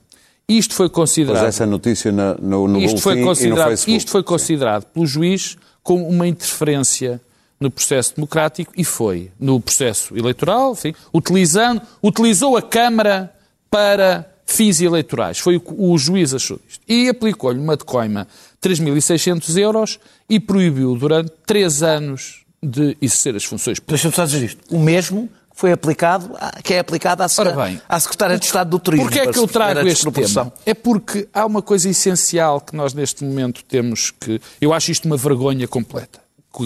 [0.47, 3.70] Isto foi Pois considerado essa notícia na- no, no isto foi, boletim e no considerado,
[3.70, 3.97] Facebook.
[3.97, 7.20] isto foi considerado pelo juiz como uma interferência
[7.60, 13.34] no processo democrático e foi no processo eleitoral, enfim, utilizando, utilizou a Câmara
[13.70, 15.38] para fins eleitorais.
[15.39, 16.82] Foi o o juiz achou disto.
[16.88, 18.28] E aplicou-lhe uma decoima
[18.62, 19.99] de 3.600 euros
[20.30, 24.01] e proibiu durante três anos de exercer as funções públicas.
[24.01, 24.76] Deixa-me só dizer isto.
[24.76, 26.32] O mesmo que foi aplicado,
[26.64, 27.28] que é aplicado à,
[27.66, 29.05] bem, à Secretária de Estado do Turismo.
[29.05, 30.53] Porquê é que eu trago este tema?
[30.66, 34.41] É porque há uma coisa essencial que nós neste momento temos que...
[34.60, 36.20] Eu acho isto uma vergonha completa,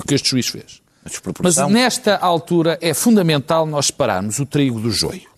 [0.07, 0.82] que este juiz fez.
[1.41, 5.29] Mas nesta altura é fundamental nós separarmos o trigo do joio.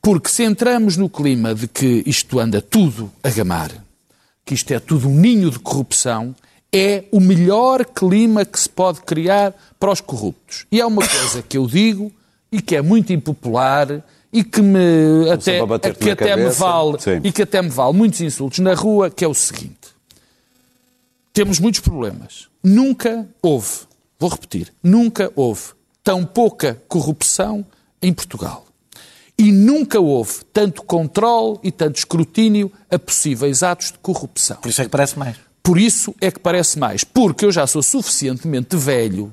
[0.00, 3.70] Porque se entramos no clima de que isto anda tudo a gamar,
[4.44, 6.34] que isto é tudo um ninho de corrupção,
[6.72, 10.66] é o melhor clima que se pode criar para os corruptos.
[10.72, 12.10] E é uma coisa que eu digo
[12.50, 17.20] e que é muito impopular e que me até, que até me vale Sim.
[17.22, 19.92] e que até me vale muitos insultos na rua, que é o seguinte.
[21.32, 22.48] Temos muitos problemas.
[22.62, 23.68] Nunca houve,
[24.22, 25.62] vou repetir, nunca houve
[26.04, 27.66] tão pouca corrupção
[28.00, 28.64] em Portugal.
[29.36, 34.58] E nunca houve tanto controle e tanto escrutínio a possíveis atos de corrupção.
[34.58, 35.36] Por isso é que parece mais.
[35.60, 37.02] Por isso é que parece mais.
[37.02, 39.32] Porque eu já sou suficientemente velho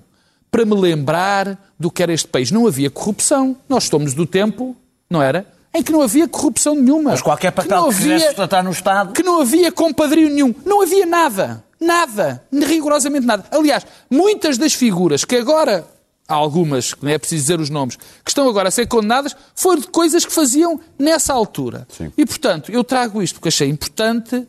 [0.49, 2.49] para me lembrar do que era este país.
[2.49, 3.55] Não havia corrupção.
[3.67, 4.75] Nós somos do tempo,
[5.07, 5.45] não era?
[5.71, 7.11] em que não havia corrupção nenhuma.
[7.11, 9.13] Mas qualquer papel não que quisesse sustentar no Estado.
[9.13, 10.53] Que não havia compadrio nenhum.
[10.65, 11.63] Não havia nada.
[11.79, 12.43] Nada.
[12.51, 13.45] Rigorosamente nada.
[13.51, 15.87] Aliás, muitas das figuras que agora
[16.27, 19.81] há algumas, não é preciso dizer os nomes, que estão agora a ser condenadas, foram
[19.81, 21.87] de coisas que faziam nessa altura.
[21.89, 22.13] Sim.
[22.15, 24.47] E, portanto, eu trago isto porque achei importante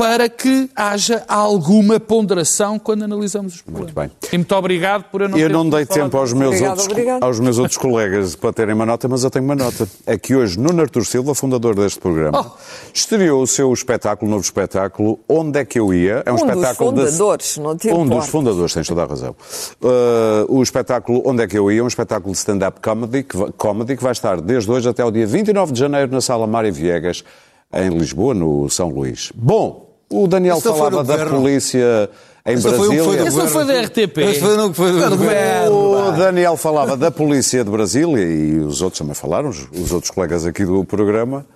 [0.00, 3.92] para que haja alguma ponderação quando analisamos os problemas.
[3.94, 4.28] Muito bem.
[4.32, 6.86] E muito obrigado por eu não Eu ter não dei tempo aos meus, Obrigado, outros,
[6.88, 7.22] obrigado.
[7.22, 9.86] aos meus outros colegas para terem uma nota, mas eu tenho uma nota.
[10.06, 12.58] É que hoje Nuno Artur Silva, fundador deste programa, Oh.
[12.94, 16.22] estreou o seu espetáculo, novo espetáculo, Onde é que eu ia?
[16.24, 19.36] É Um dos espetáculo de- fundadores, não te Um dos fundadores, tens toda a razão.
[19.82, 21.84] Uh, o espetáculo Onde é que eu ia?
[21.84, 25.10] Um espetáculo de stand-up comedy, que vai- comedy que vai estar desde hoje até o
[25.10, 27.22] dia 29 de janeiro na Sala Mário Viegas,
[27.70, 29.30] em Lisboa, no São Luís.
[29.34, 31.40] Bom, o Daniel Esse não foi falava do da governo.
[31.40, 32.10] polícia
[32.46, 33.16] em Esse foi o foi Brasília.
[33.22, 34.18] do Esse não foi da RTP.
[34.18, 36.08] Esse foi no que foi do governo.
[36.08, 40.10] O Daniel falava da polícia de Brasília e os outros também falaram, os, os outros
[40.10, 41.46] colegas aqui do programa.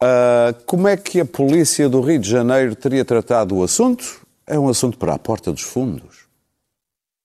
[0.00, 4.04] Ah, como é que a polícia do Rio de Janeiro teria tratado o assunto?
[4.46, 6.21] É um assunto para a porta dos fundos.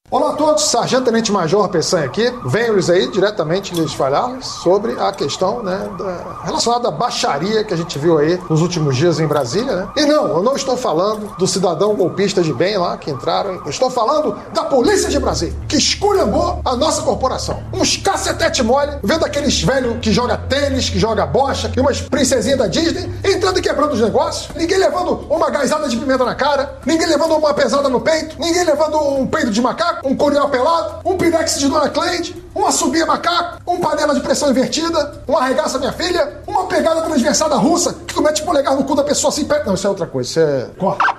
[0.09, 2.33] Olá a todos, Sargento Tenente Major Peçanha aqui.
[2.45, 7.77] Venho-lhes aí diretamente lhes falar sobre a questão né, da- relacionada à baixaria que a
[7.77, 9.75] gente viu aí nos últimos dias em Brasília.
[9.75, 9.87] Né?
[9.97, 13.55] E não, eu não estou falando do cidadão golpista de bem lá que entraram.
[13.65, 17.61] Eu estou falando da Polícia de Brasília, que esculhambou a nossa corporação.
[17.73, 22.57] Uns cacetete mole, vendo aqueles velhos que joga tênis, que joga bocha, e umas princesinhas
[22.59, 24.55] da Disney, entrando e quebrando os negócios.
[24.55, 28.63] Ninguém levando uma gaisada de pimenta na cara, ninguém levando uma pesada no peito, ninguém
[28.63, 33.05] levando um peito de macaco, um coriol pelado, um pirex de Dona Cleide, uma subia
[33.05, 38.13] macaco, um panela de pressão invertida, uma arregaça minha filha, uma pegada transversada russa, que
[38.13, 39.67] tu mete polegar no cu da pessoa assim, perto.
[39.67, 40.69] Não, isso é outra coisa, isso é...
[40.77, 41.17] Corta.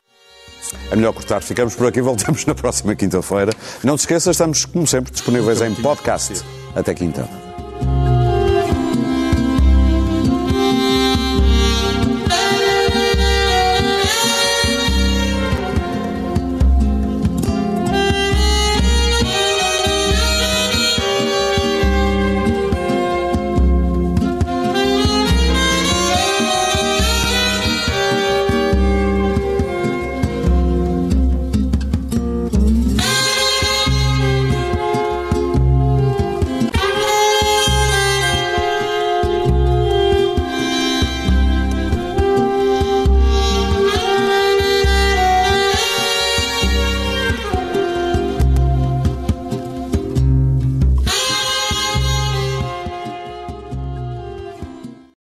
[0.90, 1.40] É melhor cortar.
[1.40, 3.52] Ficamos por aqui, voltamos na próxima quinta-feira.
[3.82, 6.44] Não te esqueças, estamos, como sempre, disponíveis em podcast.
[6.74, 7.47] Até quinta.